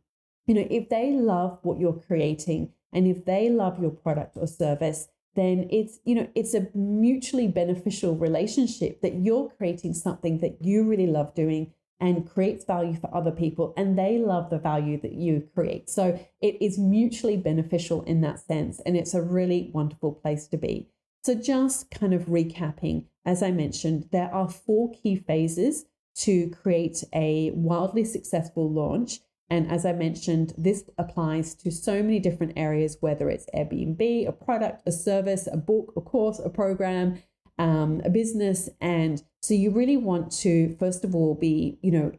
you 0.47 0.55
know, 0.55 0.67
if 0.69 0.89
they 0.89 1.11
love 1.11 1.59
what 1.61 1.79
you're 1.79 2.01
creating 2.07 2.73
and 2.91 3.07
if 3.07 3.23
they 3.23 3.49
love 3.49 3.79
your 3.79 3.91
product 3.91 4.35
or 4.35 4.47
service, 4.47 5.07
then 5.35 5.67
it's 5.69 5.99
you 6.05 6.15
know 6.15 6.27
it's 6.33 6.55
a 6.55 6.67
mutually 6.73 7.47
beneficial 7.47 8.15
relationship 8.15 8.99
that 9.01 9.13
you're 9.13 9.47
creating 9.57 9.93
something 9.93 10.39
that 10.39 10.57
you 10.59 10.83
really 10.83 11.05
love 11.05 11.33
doing 11.35 11.71
and 11.99 12.27
creates 12.27 12.65
value 12.65 12.97
for 12.99 13.15
other 13.15 13.31
people 13.31 13.73
and 13.77 13.97
they 13.97 14.17
love 14.17 14.49
the 14.49 14.57
value 14.57 14.99
that 14.99 15.13
you 15.13 15.47
create. 15.53 15.87
So 15.89 16.19
it 16.41 16.57
is 16.59 16.79
mutually 16.79 17.37
beneficial 17.37 18.01
in 18.03 18.21
that 18.21 18.39
sense 18.39 18.81
and 18.85 18.97
it's 18.97 19.13
a 19.13 19.21
really 19.21 19.69
wonderful 19.71 20.13
place 20.13 20.47
to 20.47 20.57
be. 20.57 20.89
So 21.23 21.35
just 21.35 21.91
kind 21.91 22.13
of 22.13 22.23
recapping 22.23 23.05
as 23.29 23.43
i 23.43 23.51
mentioned 23.51 24.09
there 24.11 24.33
are 24.33 24.49
four 24.49 24.91
key 24.91 25.15
phases 25.15 25.85
to 26.15 26.49
create 26.49 27.03
a 27.13 27.51
wildly 27.51 28.03
successful 28.03 28.69
launch 28.69 29.19
and 29.49 29.71
as 29.71 29.85
I 29.85 29.93
mentioned, 29.93 30.53
this 30.57 30.83
applies 30.97 31.55
to 31.55 31.71
so 31.71 32.03
many 32.03 32.19
different 32.19 32.53
areas, 32.55 32.97
whether 32.99 33.29
it's 33.29 33.47
Airbnb, 33.55 34.27
a 34.27 34.31
product, 34.31 34.83
a 34.85 34.91
service, 34.91 35.47
a 35.51 35.57
book, 35.57 35.93
a 35.97 36.01
course, 36.01 36.39
a 36.39 36.49
program, 36.49 37.23
um, 37.57 38.01
a 38.05 38.09
business. 38.09 38.69
And 38.79 39.23
so 39.41 39.55
you 39.55 39.71
really 39.71 39.97
want 39.97 40.31
to, 40.39 40.75
first 40.77 41.03
of 41.03 41.15
all, 41.15 41.33
be, 41.33 41.79
you 41.81 41.91
know, 41.91 42.11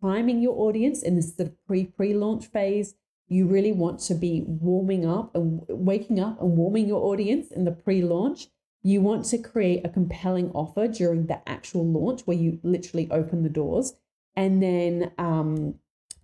priming 0.00 0.40
your 0.40 0.58
audience 0.58 1.02
in 1.02 1.16
this 1.16 1.36
sort 1.36 1.50
of 1.50 1.66
pre 1.66 1.84
pre 1.84 2.14
launch 2.14 2.46
phase. 2.46 2.94
You 3.30 3.46
really 3.46 3.72
want 3.72 4.00
to 4.00 4.14
be 4.14 4.44
warming 4.46 5.04
up 5.04 5.34
and 5.34 5.62
waking 5.68 6.18
up 6.18 6.40
and 6.40 6.56
warming 6.56 6.88
your 6.88 7.04
audience 7.04 7.50
in 7.50 7.66
the 7.66 7.72
pre 7.72 8.00
launch. 8.00 8.46
You 8.88 8.98
want 9.02 9.22
to 9.26 9.38
create 9.38 9.82
a 9.84 9.94
compelling 9.98 10.50
offer 10.52 10.84
during 10.88 11.26
the 11.26 11.40
actual 11.46 11.84
launch 11.96 12.22
where 12.26 12.40
you 12.44 12.58
literally 12.62 13.06
open 13.10 13.42
the 13.42 13.56
doors. 13.62 13.86
And 14.34 14.62
then, 14.62 15.12
um, 15.18 15.74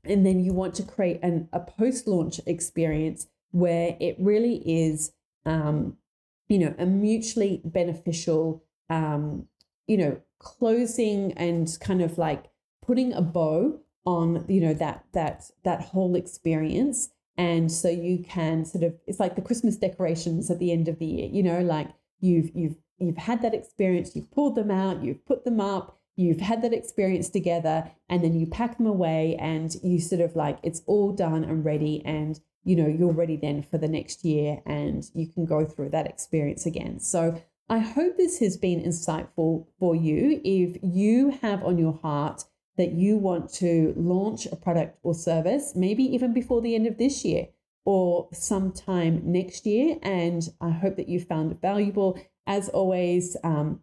and 0.05 0.25
then 0.27 0.39
you 0.45 0.53
want 0.61 0.75
to 0.77 0.83
create 0.95 1.21
an, 1.23 1.49
a 1.53 1.61
post 1.61 2.07
launch 2.07 2.41
experience 2.47 3.27
where 3.51 3.89
it 4.01 4.17
really 4.19 4.57
is, 4.65 5.13
um, 5.45 5.99
you 6.49 6.59
know, 6.59 6.75
a 6.79 6.87
mutually 6.87 7.61
beneficial, 7.65 8.65
um, 8.89 9.47
you 9.87 9.99
know, 9.99 10.21
closing 10.39 11.33
and 11.47 11.77
kind 11.81 12.01
of 12.01 12.17
like 12.17 12.45
putting 12.87 13.13
a 13.13 13.21
bow 13.21 13.79
on, 14.07 14.45
you 14.49 14.61
know, 14.61 14.75
that 14.75 15.05
that 15.13 15.51
that 15.65 15.81
whole 15.83 16.15
experience. 16.17 17.11
And 17.37 17.71
so 17.71 17.89
you 17.91 18.25
can 18.37 18.65
sort 18.65 18.85
of, 18.85 18.95
it's 19.07 19.21
like 19.21 19.35
the 19.37 19.43
Christmas 19.49 19.77
decorations 19.77 20.51
at 20.51 20.59
the 20.61 20.73
end 20.73 20.89
of 20.89 20.99
the 20.99 21.07
year, 21.07 21.29
you 21.31 21.43
know, 21.43 21.61
like 21.61 21.89
you've 22.25 22.51
you've 22.55 22.77
you've 22.99 23.17
had 23.17 23.43
that 23.43 23.55
experience, 23.55 24.15
you've 24.15 24.31
pulled 24.31 24.55
them 24.55 24.71
out, 24.71 25.03
you've 25.03 25.25
put 25.27 25.45
them 25.45 25.61
up, 25.61 25.99
you've 26.17 26.41
had 26.41 26.63
that 26.63 26.73
experience 26.73 27.29
together 27.29 27.91
and 28.09 28.23
then 28.23 28.39
you 28.39 28.47
pack 28.47 28.79
them 28.79 28.87
away 28.87 29.37
and 29.39 29.77
you 29.83 30.01
sort 30.01 30.21
of 30.21 30.37
like 30.37 30.59
it's 30.63 30.83
all 30.87 31.13
done 31.13 31.45
and 31.45 31.65
ready 31.65 32.03
and 32.05 32.41
you 32.63 32.77
know 32.77 32.87
you're 32.87 33.13
ready 33.13 33.37
then 33.37 33.63
for 33.63 33.79
the 33.79 33.89
next 33.89 34.25
year 34.25 34.61
and 34.65 35.11
you 35.15 35.27
can 35.27 35.45
go 35.45 35.65
through 35.65 35.91
that 35.91 36.07
experience 36.07 36.67
again. 36.67 36.99
So 37.01 37.43
i 37.69 37.79
hope 37.79 38.17
this 38.19 38.41
has 38.41 38.57
been 38.57 38.83
insightful 38.83 39.67
for 39.79 39.95
you. 39.95 40.41
If 40.45 40.79
you 40.83 41.39
have 41.43 41.63
on 41.65 41.79
your 41.79 41.99
heart 42.03 42.45
that 42.77 42.93
you 42.93 43.17
want 43.17 43.53
to 43.55 43.95
launch 43.97 44.47
a 44.47 44.57
product 44.57 44.99
or 45.03 45.15
service 45.15 45.75
maybe 45.75 46.05
even 46.05 46.33
before 46.35 46.61
the 46.61 46.75
end 46.75 46.87
of 46.87 46.99
this 46.99 47.25
year 47.25 47.49
or 47.85 48.29
sometime 48.33 49.21
next 49.25 49.67
year 49.67 49.99
and 50.03 50.49
i 50.61 50.71
hope 50.71 50.97
that 50.97 51.09
you 51.09 51.21
found 51.21 51.53
it 51.53 51.59
valuable 51.61 52.19
as 52.47 52.69
always 52.69 53.37
um, 53.45 53.81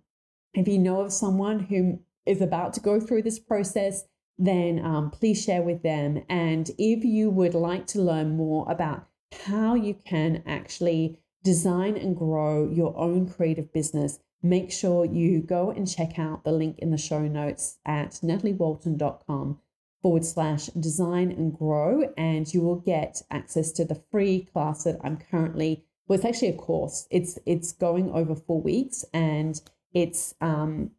if 0.53 0.67
you 0.67 0.77
know 0.77 1.01
of 1.01 1.13
someone 1.13 1.59
who 1.59 1.99
is 2.25 2.41
about 2.41 2.73
to 2.73 2.79
go 2.79 2.99
through 2.99 3.23
this 3.23 3.39
process, 3.39 4.03
then 4.37 4.83
um, 4.83 5.09
please 5.11 5.43
share 5.43 5.61
with 5.61 5.83
them. 5.83 6.23
And 6.29 6.69
if 6.77 7.03
you 7.03 7.29
would 7.29 7.53
like 7.53 7.87
to 7.87 8.01
learn 8.01 8.35
more 8.35 8.69
about 8.69 9.07
how 9.45 9.75
you 9.75 9.95
can 10.05 10.43
actually 10.45 11.19
design 11.43 11.95
and 11.97 12.15
grow 12.15 12.69
your 12.69 12.97
own 12.97 13.29
creative 13.29 13.71
business, 13.73 14.19
make 14.43 14.71
sure 14.71 15.05
you 15.05 15.41
go 15.41 15.71
and 15.71 15.89
check 15.89 16.19
out 16.19 16.43
the 16.43 16.51
link 16.51 16.79
in 16.79 16.91
the 16.91 16.97
show 16.97 17.21
notes 17.21 17.77
at 17.85 18.11
nataliewalton.com 18.23 19.59
forward 20.01 20.25
slash 20.25 20.67
design 20.67 21.31
and 21.31 21.57
grow. 21.57 22.11
And 22.17 22.51
you 22.53 22.61
will 22.61 22.79
get 22.79 23.21
access 23.29 23.71
to 23.73 23.85
the 23.85 24.01
free 24.11 24.47
class 24.51 24.83
that 24.83 24.99
I'm 25.03 25.17
currently, 25.17 25.83
well, 26.07 26.17
it's 26.17 26.25
actually 26.25 26.49
a 26.49 26.57
course. 26.57 27.07
It's 27.09 27.37
it's 27.45 27.71
going 27.71 28.11
over 28.11 28.35
four 28.35 28.61
weeks 28.61 29.05
and 29.13 29.61
it's 29.93 30.33
um 30.41 30.91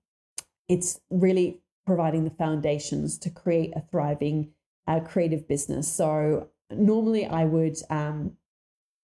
it's 0.68 1.00
really 1.10 1.60
providing 1.84 2.24
the 2.24 2.30
foundations 2.30 3.18
to 3.18 3.30
create 3.30 3.72
a 3.76 3.82
thriving 3.90 4.52
uh, 4.86 5.00
creative 5.00 5.48
business. 5.48 5.90
So 5.92 6.48
normally 6.70 7.26
I 7.26 7.44
would, 7.44 7.76
um, 7.90 8.36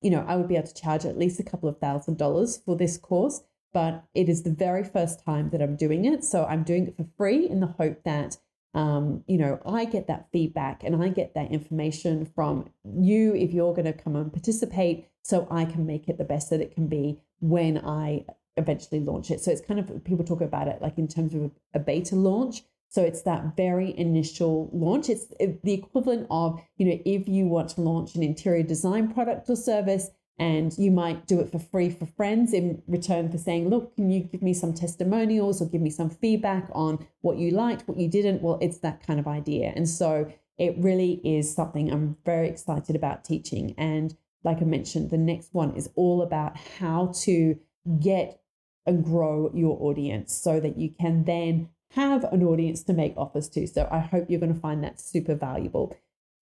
you 0.00 0.10
know, 0.10 0.24
I 0.26 0.36
would 0.36 0.48
be 0.48 0.56
able 0.56 0.68
to 0.68 0.74
charge 0.74 1.04
at 1.04 1.18
least 1.18 1.40
a 1.40 1.44
couple 1.44 1.68
of 1.68 1.78
thousand 1.78 2.18
dollars 2.18 2.56
for 2.56 2.76
this 2.76 2.96
course, 2.96 3.42
but 3.72 4.04
it 4.14 4.28
is 4.28 4.42
the 4.42 4.50
very 4.50 4.84
first 4.84 5.24
time 5.24 5.50
that 5.50 5.60
I'm 5.60 5.76
doing 5.76 6.04
it. 6.04 6.24
So 6.24 6.44
I'm 6.44 6.62
doing 6.62 6.88
it 6.88 6.96
for 6.96 7.06
free 7.16 7.48
in 7.48 7.60
the 7.60 7.66
hope 7.66 8.04
that, 8.04 8.38
um, 8.74 9.24
you 9.26 9.38
know, 9.38 9.60
I 9.66 9.84
get 9.84 10.06
that 10.08 10.28
feedback 10.32 10.84
and 10.84 11.02
I 11.02 11.08
get 11.08 11.34
that 11.34 11.50
information 11.50 12.26
from 12.26 12.70
you 12.84 13.34
if 13.34 13.52
you're 13.52 13.74
going 13.74 13.86
to 13.86 13.92
come 13.92 14.16
and 14.16 14.32
participate 14.32 15.08
so 15.22 15.48
I 15.50 15.64
can 15.64 15.86
make 15.86 16.08
it 16.08 16.18
the 16.18 16.24
best 16.24 16.50
that 16.50 16.60
it 16.60 16.74
can 16.74 16.86
be 16.86 17.20
when 17.40 17.78
I 17.78 18.24
eventually 18.56 19.00
launch 19.00 19.30
it. 19.30 19.40
So 19.40 19.50
it's 19.50 19.60
kind 19.60 19.80
of 19.80 20.04
people 20.04 20.24
talk 20.24 20.40
about 20.40 20.68
it 20.68 20.82
like 20.82 20.98
in 20.98 21.08
terms 21.08 21.34
of 21.34 21.50
a 21.74 21.78
beta 21.78 22.16
launch. 22.16 22.62
So 22.90 23.02
it's 23.02 23.22
that 23.22 23.56
very 23.56 23.96
initial 23.98 24.70
launch. 24.72 25.10
It's 25.10 25.26
the 25.28 25.72
equivalent 25.72 26.26
of, 26.30 26.60
you 26.76 26.86
know, 26.86 26.98
if 27.04 27.28
you 27.28 27.46
want 27.46 27.70
to 27.70 27.82
launch 27.82 28.14
an 28.14 28.22
interior 28.22 28.62
design 28.62 29.12
product 29.12 29.48
or 29.50 29.56
service 29.56 30.10
and 30.38 30.76
you 30.78 30.90
might 30.90 31.26
do 31.26 31.40
it 31.40 31.50
for 31.50 31.58
free 31.58 31.90
for 31.90 32.06
friends 32.06 32.52
in 32.52 32.82
return 32.86 33.30
for 33.30 33.38
saying, 33.38 33.68
look, 33.68 33.96
can 33.96 34.10
you 34.10 34.20
give 34.20 34.42
me 34.42 34.54
some 34.54 34.72
testimonials 34.72 35.60
or 35.60 35.68
give 35.68 35.80
me 35.80 35.90
some 35.90 36.10
feedback 36.10 36.68
on 36.72 37.06
what 37.22 37.38
you 37.38 37.50
liked, 37.50 37.88
what 37.88 37.98
you 37.98 38.08
didn't? 38.08 38.42
Well, 38.42 38.58
it's 38.60 38.78
that 38.78 39.04
kind 39.04 39.18
of 39.18 39.26
idea. 39.26 39.72
And 39.74 39.88
so 39.88 40.32
it 40.56 40.76
really 40.78 41.20
is 41.24 41.52
something 41.52 41.90
I'm 41.90 42.16
very 42.24 42.48
excited 42.48 42.94
about 42.94 43.24
teaching. 43.24 43.74
And 43.76 44.16
like 44.44 44.62
I 44.62 44.64
mentioned, 44.64 45.10
the 45.10 45.18
next 45.18 45.52
one 45.52 45.74
is 45.74 45.90
all 45.96 46.22
about 46.22 46.56
how 46.78 47.12
to 47.22 47.58
get 48.00 48.40
and 48.86 49.04
grow 49.04 49.50
your 49.54 49.76
audience 49.80 50.32
so 50.32 50.60
that 50.60 50.78
you 50.78 50.90
can 50.90 51.24
then 51.24 51.68
have 51.92 52.24
an 52.24 52.42
audience 52.42 52.82
to 52.84 52.92
make 52.92 53.14
offers 53.16 53.48
to. 53.50 53.66
So 53.66 53.88
I 53.90 53.98
hope 53.98 54.26
you're 54.28 54.40
going 54.40 54.54
to 54.54 54.60
find 54.60 54.84
that 54.84 55.00
super 55.00 55.34
valuable. 55.34 55.96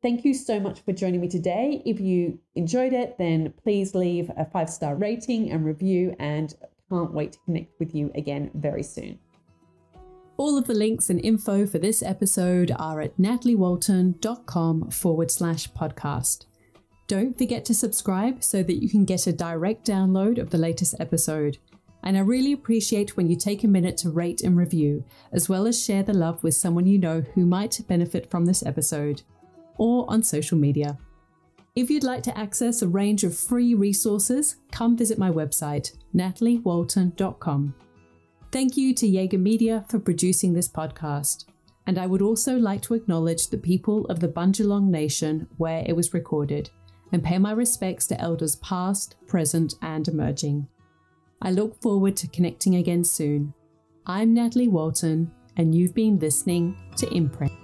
Thank 0.07 0.25
you 0.25 0.35
so 0.35 0.61
much 0.61 0.83
for 0.83 0.93
joining 0.93 1.21
me 1.21 1.27
today. 1.27 1.83
If 1.85 1.99
you 1.99 2.39
enjoyed 2.55 2.93
it, 2.93 3.19
then 3.19 3.53
please 3.65 3.93
leave 3.93 4.31
a 4.37 4.45
five 4.45 4.71
star 4.71 4.95
rating 4.95 5.51
and 5.51 5.65
review, 5.65 6.15
and 6.21 6.55
can't 6.89 7.13
wait 7.13 7.33
to 7.33 7.39
connect 7.45 7.77
with 7.81 7.93
you 7.93 8.13
again 8.15 8.53
very 8.55 8.85
soon. 8.85 9.19
All 10.37 10.57
of 10.57 10.69
the 10.69 10.75
links 10.75 11.11
and 11.11 11.21
info 11.25 11.67
for 11.67 11.81
this 11.81 12.05
episode 12.05 12.71
are 12.79 13.01
at 13.01 13.17
nataliewalton.com 13.17 14.93
forward 14.93 15.33
slash 15.33 15.69
podcast. 15.73 16.47
Don't 17.09 17.37
forget 17.37 17.65
to 17.65 17.75
subscribe 17.75 18.45
so 18.45 18.63
that 18.63 18.81
you 18.81 18.89
can 18.89 19.07
get 19.07 19.27
a 19.27 19.33
direct 19.33 19.85
download 19.85 20.39
of 20.39 20.51
the 20.51 20.59
latest 20.59 20.95
episode. 21.01 21.59
And 22.05 22.17
I 22.17 22.21
really 22.21 22.53
appreciate 22.53 23.17
when 23.17 23.29
you 23.29 23.35
take 23.35 23.65
a 23.65 23.67
minute 23.67 23.97
to 23.99 24.11
rate 24.11 24.43
and 24.43 24.57
review, 24.57 25.05
as 25.33 25.49
well 25.49 25.67
as 25.67 25.85
share 25.85 26.05
the 26.05 26.15
love 26.15 26.45
with 26.45 26.55
someone 26.55 26.87
you 26.87 26.97
know 26.97 27.23
who 27.35 27.45
might 27.45 27.81
benefit 27.89 28.31
from 28.31 28.47
this 28.47 28.65
episode, 28.65 29.23
or 29.79 30.05
on 30.09 30.23
social 30.23 30.59
media. 30.59 30.99
If 31.75 31.91
you'd 31.91 32.05
like 32.05 32.23
to 32.23 32.39
access 32.39 32.81
a 32.81 32.89
range 32.89 33.23
of 33.23 33.37
free 33.37 33.75
resources, 33.75 34.57
come 34.73 34.97
visit 34.97 35.19
my 35.19 35.31
website, 35.31 35.93
nataliewalton.com. 36.15 37.75
Thank 38.51 38.77
you 38.77 38.95
to 38.95 39.07
Jaeger 39.07 39.39
Media 39.39 39.85
for 39.89 39.99
producing 39.99 40.55
this 40.55 40.69
podcast. 40.69 41.45
And 41.87 41.99
I 41.99 42.07
would 42.07 42.23
also 42.23 42.57
like 42.57 42.81
to 42.83 42.95
acknowledge 42.95 43.49
the 43.49 43.59
people 43.59 44.07
of 44.07 44.21
the 44.21 44.29
Bundjalung 44.29 44.89
Nation 44.89 45.47
where 45.59 45.85
it 45.87 45.95
was 45.95 46.15
recorded 46.15 46.71
and 47.13 47.23
pay 47.23 47.39
my 47.39 47.53
respects 47.53 48.07
to 48.07 48.21
elders 48.21 48.57
past, 48.57 49.17
present, 49.27 49.75
and 49.83 50.09
emerging. 50.09 50.67
I 51.43 51.51
look 51.51 51.81
forward 51.83 52.17
to 52.17 52.29
connecting 52.29 52.77
again 52.77 53.05
soon. 53.05 53.53
I'm 54.07 54.33
Natalie 54.33 54.69
Walton, 54.69 55.31
and 55.57 55.75
you've 55.75 55.95
been 55.95 56.19
listening 56.19 56.77
to 56.97 57.09
Imprint. 57.15 57.56